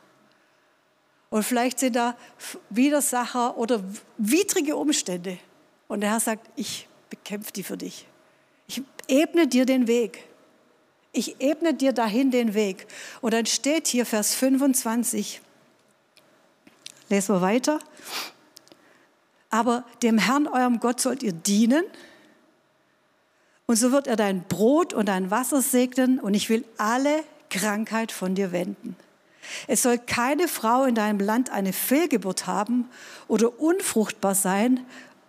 Und 1.29 1.43
vielleicht 1.43 1.79
sind 1.79 1.95
da 1.95 2.15
Widersacher 2.69 3.58
oder 3.58 3.84
widrige 4.17 4.75
Umstände. 4.75 5.39
Und 5.88 6.01
der 6.01 6.12
Herr 6.12 6.19
sagt, 6.19 6.47
ich 6.56 6.88
bekämpfe 7.10 7.51
die 7.51 7.63
für 7.63 7.77
dich. 7.77 8.08
Ich 8.67 8.82
ebne 9.08 9.47
dir 9.47 9.65
den 9.65 9.88
Weg. 9.88 10.23
Ich 11.12 11.41
ebne 11.41 11.73
dir 11.73 11.91
dahin 11.91 12.32
den 12.32 12.53
Weg. 12.53 12.88
Und 13.21 13.34
dann 13.34 13.45
steht 13.45 13.88
hier 13.88 14.06
Vers 14.06 14.34
25. 14.36 15.41
Lesen 17.10 17.36
wir 17.36 17.41
weiter. 17.41 17.79
Aber 19.54 19.84
dem 20.02 20.18
Herrn, 20.18 20.48
eurem 20.48 20.80
Gott, 20.80 21.00
sollt 21.00 21.22
ihr 21.22 21.32
dienen. 21.32 21.84
Und 23.68 23.76
so 23.76 23.92
wird 23.92 24.08
er 24.08 24.16
dein 24.16 24.46
Brot 24.48 24.96
und 24.96 25.06
dein 25.06 25.30
Wasser 25.30 25.62
segnen. 25.62 26.20
Und 26.20 26.34
ich 26.34 26.50
will 26.50 26.66
alle 26.80 27.24
Krankheit 27.52 28.12
von 28.12 28.34
dir 28.34 28.52
wenden. 28.52 28.96
Es 29.68 29.84
soll 29.84 30.00
keine 30.00 30.48
Frau 30.48 30.86
in 30.86 30.96
deinem 30.96 31.20
Land 31.20 31.52
eine 31.52 31.72
Fehlgeburt 31.72 32.48
haben 32.48 32.89
oder 33.28 33.60
unfruchtbar 33.60 34.34
sein. 34.34 34.80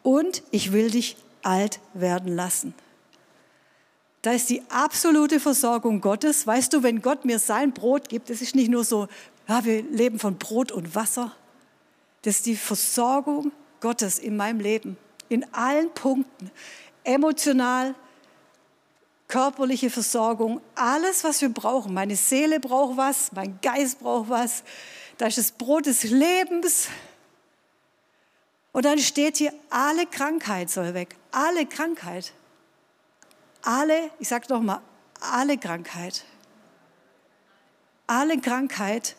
Und 0.03 0.43
ich 0.51 0.73
will 0.73 0.91
dich 0.91 1.19
alt 1.43 1.79
werden 1.93 2.35
lassen. 2.35 2.73
Da 4.23 4.33
ist 4.33 4.49
die 4.49 4.63
absolute 4.71 5.39
Versorgung 5.39 6.01
Gottes. 6.01 6.47
Weißt 6.47 6.73
du, 6.73 6.83
wenn 6.83 7.03
Gott 7.03 7.27
mir 7.27 7.39
sein 7.39 7.73
Brot 7.75 8.09
gibt, 8.09 8.31
das 8.31 8.41
ist 8.41 8.55
nicht 8.55 8.71
nur 8.71 8.85
so, 8.85 9.07
ja, 9.49 9.67
wir 9.67 9.83
leben 9.83 10.19
von 10.19 10.39
Brot 10.39 10.73
und 10.73 10.95
Wasser. 10.95 11.33
Das 12.23 12.37
ist 12.37 12.47
die 12.47 12.57
Versorgung 12.57 13.53
Gottes 13.85 14.18
in 14.18 14.35
meinem 14.38 14.61
Leben, 14.61 14.97
in 15.29 15.44
allen 15.53 15.92
Punkten, 15.92 16.51
emotional, 17.05 17.94
körperliche 19.29 19.90
Versorgung, 19.90 20.62
alles, 20.75 21.23
was 21.23 21.42
wir 21.42 21.51
brauchen. 21.51 21.92
Meine 21.92 22.16
Seele 22.16 22.61
braucht 22.61 22.97
was, 22.97 23.31
mein 23.33 23.59
Geist 23.61 24.01
braucht 24.01 24.31
was. 24.31 24.62
Da 25.18 25.27
ist 25.27 25.37
das 25.37 25.53
Brot 25.53 25.85
des 25.85 26.03
Lebens. 26.05 26.88
Und 28.73 28.87
dann 28.87 28.99
steht 28.99 29.37
hier, 29.37 29.53
alle 29.68 30.07
Krankheit 30.07 30.70
soll 30.70 30.94
weg. 30.94 31.16
Alle 31.31 31.66
Krankheit. 31.66 32.33
Alle, 33.61 34.11
ich 34.18 34.29
sage 34.29 34.47
noch 34.49 34.62
mal, 34.62 34.81
alle 35.20 35.59
Krankheit. 35.59 36.25
Alle 38.07 38.40
Krankheit. 38.40 39.14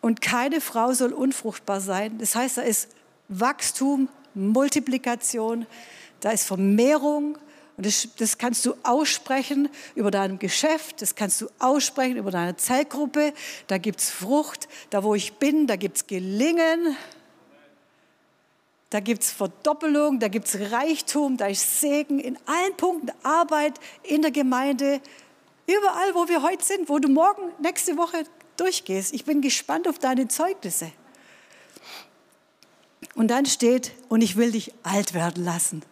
Und 0.00 0.22
keine 0.22 0.62
Frau 0.62 0.94
soll 0.94 1.12
unfruchtbar 1.12 1.82
sein. 1.82 2.16
Das 2.16 2.34
heißt, 2.34 2.56
da 2.56 2.62
ist 2.62 2.88
Wachstum, 3.28 4.08
Multiplikation, 4.34 5.66
da 6.20 6.30
ist 6.30 6.44
Vermehrung. 6.44 7.38
Und 7.76 7.86
das, 7.86 8.08
das, 8.16 8.38
kannst 8.38 8.66
du 8.66 8.74
aussprechen 8.82 9.68
über 9.94 10.10
deinem 10.10 10.40
Geschäft, 10.40 11.00
das 11.00 11.14
kannst 11.14 11.40
du 11.40 11.48
aussprechen 11.60 12.16
über 12.16 12.32
deine 12.32 12.56
Zellgruppe. 12.56 13.32
Da 13.68 13.78
gibt 13.78 14.00
es 14.00 14.10
Frucht, 14.10 14.68
da 14.90 15.04
wo 15.04 15.14
ich 15.14 15.34
bin, 15.34 15.68
da 15.68 15.76
gibt 15.76 15.98
es 15.98 16.06
Gelingen, 16.08 16.96
da 18.90 19.00
gibt 19.00 19.22
es 19.22 19.30
Verdoppelung, 19.30 20.18
da 20.18 20.28
gibt 20.28 20.48
es 20.48 20.72
Reichtum, 20.72 21.36
da 21.36 21.46
ist 21.46 21.80
Segen 21.80 22.18
in 22.18 22.36
allen 22.46 22.76
Punkten, 22.76 23.12
Arbeit 23.22 23.78
in 24.02 24.22
der 24.22 24.30
Gemeinde, 24.30 25.00
überall, 25.66 26.14
wo 26.14 26.28
wir 26.28 26.42
heute 26.42 26.64
sind, 26.64 26.88
wo 26.88 26.98
du 26.98 27.08
morgen, 27.08 27.52
nächste 27.60 27.96
Woche 27.96 28.24
durchgehst. 28.56 29.12
Ich 29.12 29.24
bin 29.24 29.40
gespannt 29.40 29.86
auf 29.86 29.98
deine 29.98 30.26
Zeugnisse. 30.26 30.90
Und 33.18 33.32
dann 33.32 33.46
steht, 33.46 33.94
und 34.08 34.20
ich 34.22 34.36
will 34.36 34.52
dich 34.52 34.72
alt 34.84 35.12
werden 35.12 35.44
lassen. 35.44 35.82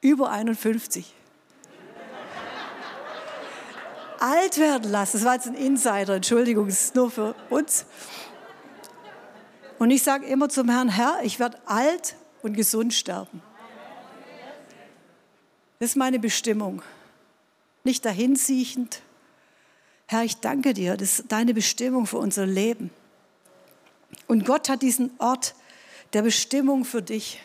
Über 0.00 0.32
51. 0.32 1.14
alt 4.18 4.58
werden 4.58 4.90
lassen. 4.90 5.18
Das 5.18 5.24
war 5.24 5.34
jetzt 5.34 5.46
ein 5.46 5.54
Insider, 5.54 6.16
Entschuldigung, 6.16 6.66
das 6.66 6.86
ist 6.86 6.96
nur 6.96 7.12
für 7.12 7.36
uns. 7.48 7.86
Und 9.78 9.92
ich 9.92 10.02
sage 10.02 10.26
immer 10.26 10.48
zum 10.48 10.68
Herrn, 10.68 10.88
Herr, 10.88 11.20
ich 11.22 11.38
werde 11.38 11.58
alt 11.66 12.16
und 12.42 12.54
gesund 12.54 12.92
sterben. 12.92 13.40
Das 15.78 15.90
ist 15.90 15.96
meine 15.96 16.18
Bestimmung. 16.18 16.82
Nicht 17.84 18.04
dahinsiechend. 18.04 19.00
Herr, 20.08 20.24
ich 20.24 20.38
danke 20.38 20.74
dir, 20.74 20.96
das 20.96 21.20
ist 21.20 21.30
deine 21.30 21.54
Bestimmung 21.54 22.08
für 22.08 22.18
unser 22.18 22.46
Leben. 22.46 22.90
Und 24.26 24.44
Gott 24.44 24.68
hat 24.68 24.82
diesen 24.82 25.10
Ort 25.18 25.54
der 26.12 26.22
Bestimmung 26.22 26.84
für 26.84 27.02
dich. 27.02 27.40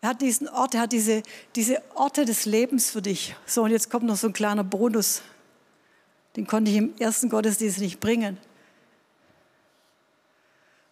Er 0.00 0.10
hat 0.10 0.22
diesen 0.22 0.48
Ort, 0.48 0.74
er 0.74 0.82
hat 0.82 0.92
diese, 0.92 1.22
diese 1.56 1.82
Orte 1.94 2.24
des 2.24 2.46
Lebens 2.46 2.90
für 2.90 3.02
dich. 3.02 3.34
So, 3.46 3.64
und 3.64 3.70
jetzt 3.70 3.90
kommt 3.90 4.04
noch 4.04 4.16
so 4.16 4.28
ein 4.28 4.32
kleiner 4.32 4.64
Bonus. 4.64 5.22
Den 6.36 6.46
konnte 6.46 6.70
ich 6.70 6.76
im 6.76 6.94
ersten 6.98 7.28
Gottesdienst 7.28 7.80
nicht 7.80 7.98
bringen. 7.98 8.38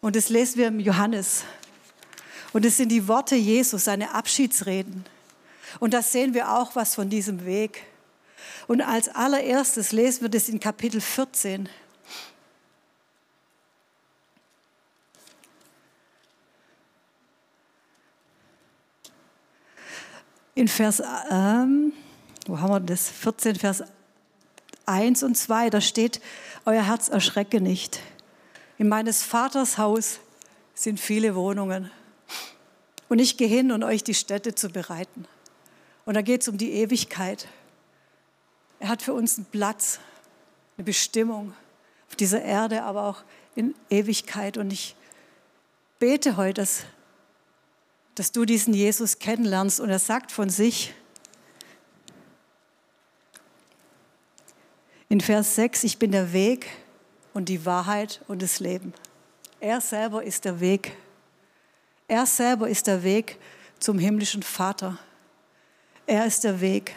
Und 0.01 0.15
das 0.15 0.29
lesen 0.29 0.57
wir 0.57 0.67
im 0.67 0.79
Johannes. 0.79 1.43
Und 2.53 2.65
es 2.65 2.77
sind 2.77 2.89
die 2.89 3.07
Worte 3.07 3.35
Jesus, 3.35 3.85
seine 3.85 4.13
Abschiedsreden. 4.13 5.05
Und 5.79 5.93
da 5.93 6.01
sehen 6.01 6.33
wir 6.33 6.51
auch 6.51 6.75
was 6.75 6.95
von 6.95 7.09
diesem 7.09 7.45
Weg. 7.45 7.83
Und 8.67 8.81
als 8.81 9.09
allererstes 9.09 9.91
lesen 9.91 10.23
wir 10.23 10.29
das 10.29 10.49
in 10.49 10.59
Kapitel 10.59 11.01
14. 11.01 11.69
in 20.57 20.67
Vers, 20.67 21.03
ähm, 21.29 21.93
wo 22.47 22.59
haben 22.59 22.71
wir 22.71 22.79
das? 22.79 23.09
14, 23.11 23.57
Vers 23.57 23.83
1 24.87 25.21
und 25.21 25.35
2, 25.37 25.69
da 25.69 25.81
steht, 25.81 26.19
euer 26.65 26.81
Herz 26.81 27.09
erschrecke 27.09 27.61
nicht. 27.61 27.99
In 28.79 28.89
meines 28.89 29.21
Vaters 29.21 29.77
Haus 29.77 30.19
sind 30.73 30.99
viele 30.99 31.35
Wohnungen. 31.35 31.91
Und 33.07 33.19
ich 33.19 33.37
gehe 33.37 33.47
hin, 33.47 33.71
um 33.71 33.83
euch 33.83 34.03
die 34.03 34.15
Städte 34.15 34.55
zu 34.55 34.69
bereiten. 34.69 35.27
Und 36.05 36.15
da 36.15 36.23
geht 36.23 36.41
es 36.41 36.47
um 36.47 36.57
die 36.57 36.71
Ewigkeit. 36.71 37.47
Er 38.79 38.89
hat 38.89 39.03
für 39.03 39.13
uns 39.13 39.37
einen 39.37 39.45
Platz, 39.45 39.99
eine 40.75 40.85
Bestimmung 40.85 41.53
auf 42.09 42.15
dieser 42.15 42.41
Erde, 42.41 42.81
aber 42.81 43.03
auch 43.03 43.23
in 43.53 43.75
Ewigkeit. 43.91 44.57
Und 44.57 44.73
ich 44.73 44.95
bete 45.99 46.35
heute, 46.35 46.61
dass, 46.61 46.85
dass 48.17 48.31
du 48.31 48.45
diesen 48.45 48.73
Jesus 48.73 49.19
kennenlernst. 49.19 49.79
Und 49.79 49.91
er 49.91 49.99
sagt 49.99 50.31
von 50.31 50.49
sich 50.49 50.91
in 55.07 55.21
Vers 55.21 55.53
6, 55.55 55.83
ich 55.83 55.99
bin 55.99 56.11
der 56.11 56.33
Weg 56.33 56.65
und 57.35 57.47
die 57.47 57.63
Wahrheit 57.63 58.21
und 58.27 58.41
das 58.41 58.59
Leben. 58.59 58.91
Er 59.59 59.81
selber 59.81 60.23
ist 60.23 60.45
der 60.45 60.59
Weg. 60.59 60.97
Er 62.07 62.25
selber 62.25 62.67
ist 62.67 62.87
der 62.87 63.03
Weg 63.03 63.37
zum 63.77 63.99
himmlischen 63.99 64.41
Vater. 64.41 64.97
Er 66.07 66.25
ist 66.25 66.43
der 66.43 66.59
Weg. 66.59 66.95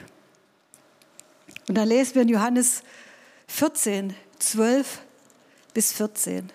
Und 1.68 1.74
dann 1.74 1.88
lesen 1.88 2.14
wir 2.14 2.22
in 2.22 2.28
Johannes 2.30 2.82
14, 3.48 4.14
12 4.38 5.00
bis 5.74 5.92
14. 5.92 6.50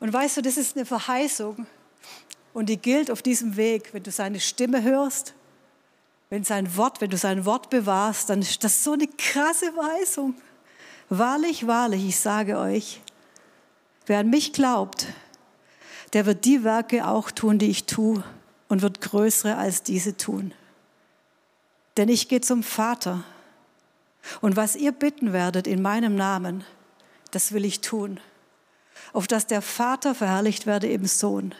Und 0.00 0.10
weißt 0.10 0.38
du, 0.38 0.40
das 0.40 0.56
ist 0.56 0.74
eine 0.74 0.86
Verheißung 0.86 1.66
und 2.52 2.68
die 2.68 2.76
gilt 2.76 3.10
auf 3.10 3.22
diesem 3.22 3.56
Weg. 3.56 3.92
Wenn 3.92 4.02
du 4.02 4.10
seine 4.10 4.40
Stimme 4.40 4.82
hörst, 4.82 5.34
wenn 6.30 6.44
sein 6.44 6.76
Wort, 6.76 7.00
wenn 7.00 7.10
du 7.10 7.18
sein 7.18 7.44
Wort 7.44 7.70
bewahrst, 7.70 8.30
dann 8.30 8.40
ist 8.40 8.64
das 8.64 8.82
so 8.84 8.92
eine 8.92 9.06
krasse 9.06 9.72
Verheißung. 9.72 10.34
Wahrlich, 11.08 11.66
wahrlich, 11.66 12.08
ich 12.08 12.18
sage 12.18 12.58
euch, 12.58 13.00
wer 14.06 14.20
an 14.20 14.30
mich 14.30 14.52
glaubt, 14.52 15.06
der 16.12 16.26
wird 16.26 16.44
die 16.44 16.64
Werke 16.64 17.06
auch 17.06 17.30
tun, 17.30 17.58
die 17.58 17.70
ich 17.70 17.84
tue 17.84 18.24
und 18.68 18.82
wird 18.82 19.00
größere 19.00 19.56
als 19.56 19.82
diese 19.82 20.16
tun. 20.16 20.54
Denn 21.96 22.08
ich 22.08 22.28
gehe 22.28 22.40
zum 22.40 22.62
Vater 22.62 23.24
und 24.40 24.56
was 24.56 24.76
ihr 24.76 24.92
bitten 24.92 25.32
werdet 25.32 25.66
in 25.66 25.82
meinem 25.82 26.14
Namen, 26.14 26.64
das 27.30 27.52
will 27.52 27.64
ich 27.64 27.80
tun, 27.80 28.20
auf 29.12 29.26
dass 29.26 29.46
der 29.46 29.60
Vater 29.62 30.14
verherrlicht 30.14 30.66
werde 30.66 30.86
im 30.86 31.06
Sohn. 31.06 31.54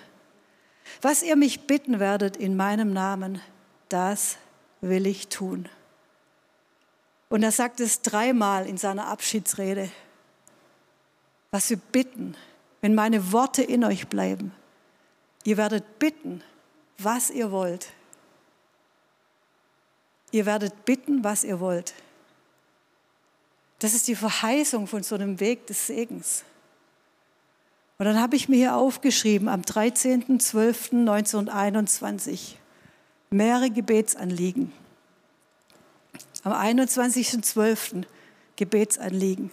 Was 1.00 1.22
ihr 1.22 1.36
mich 1.36 1.66
bitten 1.66 2.00
werdet 2.00 2.36
in 2.36 2.56
meinem 2.56 2.92
Namen, 2.92 3.40
das 3.88 4.36
will 4.80 5.06
ich 5.06 5.28
tun. 5.28 5.68
Und 7.28 7.42
er 7.42 7.52
sagt 7.52 7.80
es 7.80 8.02
dreimal 8.02 8.66
in 8.66 8.76
seiner 8.76 9.06
Abschiedsrede. 9.06 9.90
Was 11.50 11.70
wir 11.70 11.78
bitten, 11.78 12.36
wenn 12.82 12.94
meine 12.94 13.32
Worte 13.32 13.62
in 13.62 13.84
euch 13.84 14.08
bleiben. 14.08 14.52
Ihr 15.44 15.56
werdet 15.56 15.98
bitten, 15.98 16.42
was 16.98 17.30
ihr 17.30 17.50
wollt. 17.50 17.88
Ihr 20.30 20.46
werdet 20.46 20.84
bitten, 20.84 21.24
was 21.24 21.44
ihr 21.44 21.60
wollt. 21.60 21.94
Das 23.78 23.94
ist 23.94 24.08
die 24.08 24.14
Verheißung 24.14 24.86
von 24.86 25.02
so 25.02 25.14
einem 25.14 25.40
Weg 25.40 25.66
des 25.66 25.86
Segens. 25.86 26.44
Und 28.02 28.06
dann 28.06 28.20
habe 28.20 28.34
ich 28.34 28.48
mir 28.48 28.56
hier 28.56 28.74
aufgeschrieben, 28.74 29.48
am 29.48 29.60
13.12.1921, 29.60 32.56
mehrere 33.30 33.70
Gebetsanliegen. 33.70 34.72
Am 36.42 36.52
21.12. 36.52 38.02
Gebetsanliegen. 38.56 39.52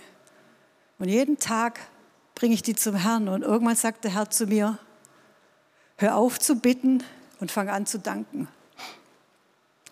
Und 0.97 1.09
jeden 1.09 1.38
Tag 1.38 1.79
bringe 2.33 2.55
ich 2.55 2.63
die 2.63 2.75
zum 2.75 2.95
Herrn. 2.95 3.27
Und 3.27 3.43
irgendwann 3.43 3.75
sagt 3.75 4.03
der 4.03 4.15
Herr 4.15 4.31
zu 4.31 4.47
mir, 4.47 4.79
hör 5.97 6.15
auf 6.15 6.39
zu 6.39 6.55
bitten 6.55 7.03
und 7.39 7.51
fang 7.51 7.69
an 7.69 7.85
zu 7.85 7.99
danken. 7.99 8.47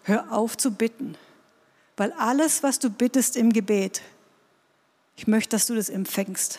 Hör 0.02 0.32
auf 0.32 0.58
zu 0.58 0.72
bitten, 0.72 1.15
weil 1.96 2.12
alles, 2.13 2.63
was 2.63 2.80
du 2.80 2.89
bittest 2.89 3.38
im 3.38 3.54
Gebet, 3.54 4.02
ich 5.15 5.28
möchte, 5.28 5.52
dass 5.52 5.67
du 5.67 5.76
das 5.76 5.89
empfängst. 5.89 6.58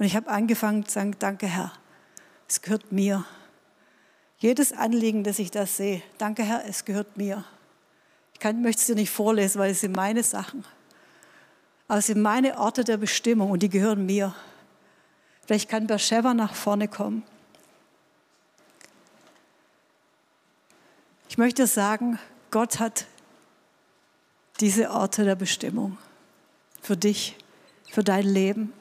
Und 0.00 0.06
ich 0.06 0.16
habe 0.16 0.30
angefangen 0.30 0.86
zu 0.86 0.92
sagen, 0.92 1.14
danke 1.18 1.46
Herr, 1.46 1.74
es 2.48 2.62
gehört 2.62 2.90
mir. 2.90 3.26
Jedes 4.38 4.72
Anliegen, 4.72 5.24
das 5.24 5.38
ich 5.38 5.50
da 5.50 5.66
sehe, 5.66 6.02
danke 6.16 6.42
Herr, 6.42 6.64
es 6.66 6.86
gehört 6.86 7.18
mir. 7.18 7.44
Ich 8.32 8.40
kann, 8.40 8.62
möchte 8.62 8.80
es 8.80 8.86
dir 8.86 8.94
nicht 8.94 9.10
vorlesen, 9.10 9.58
weil 9.58 9.72
es 9.72 9.82
sind 9.82 9.94
meine 9.94 10.22
Sachen. 10.22 10.64
Aber 11.86 11.98
es 11.98 12.06
sind 12.06 12.22
meine 12.22 12.56
Orte 12.56 12.82
der 12.82 12.96
Bestimmung 12.96 13.50
und 13.50 13.62
die 13.62 13.68
gehören 13.68 14.06
mir. 14.06 14.34
Vielleicht 15.44 15.68
kann 15.68 15.86
Beersheba 15.86 16.32
nach 16.32 16.54
vorne 16.54 16.88
kommen. 16.88 17.22
Ich 21.28 21.36
möchte 21.36 21.66
sagen, 21.66 22.18
Gott 22.50 22.78
hat 22.78 23.04
diese 24.60 24.92
Orte 24.92 25.26
der 25.26 25.36
Bestimmung 25.36 25.98
für 26.80 26.96
dich 26.96 27.36
für 27.90 28.02
dein 28.02 28.24
Leben. 28.24 28.72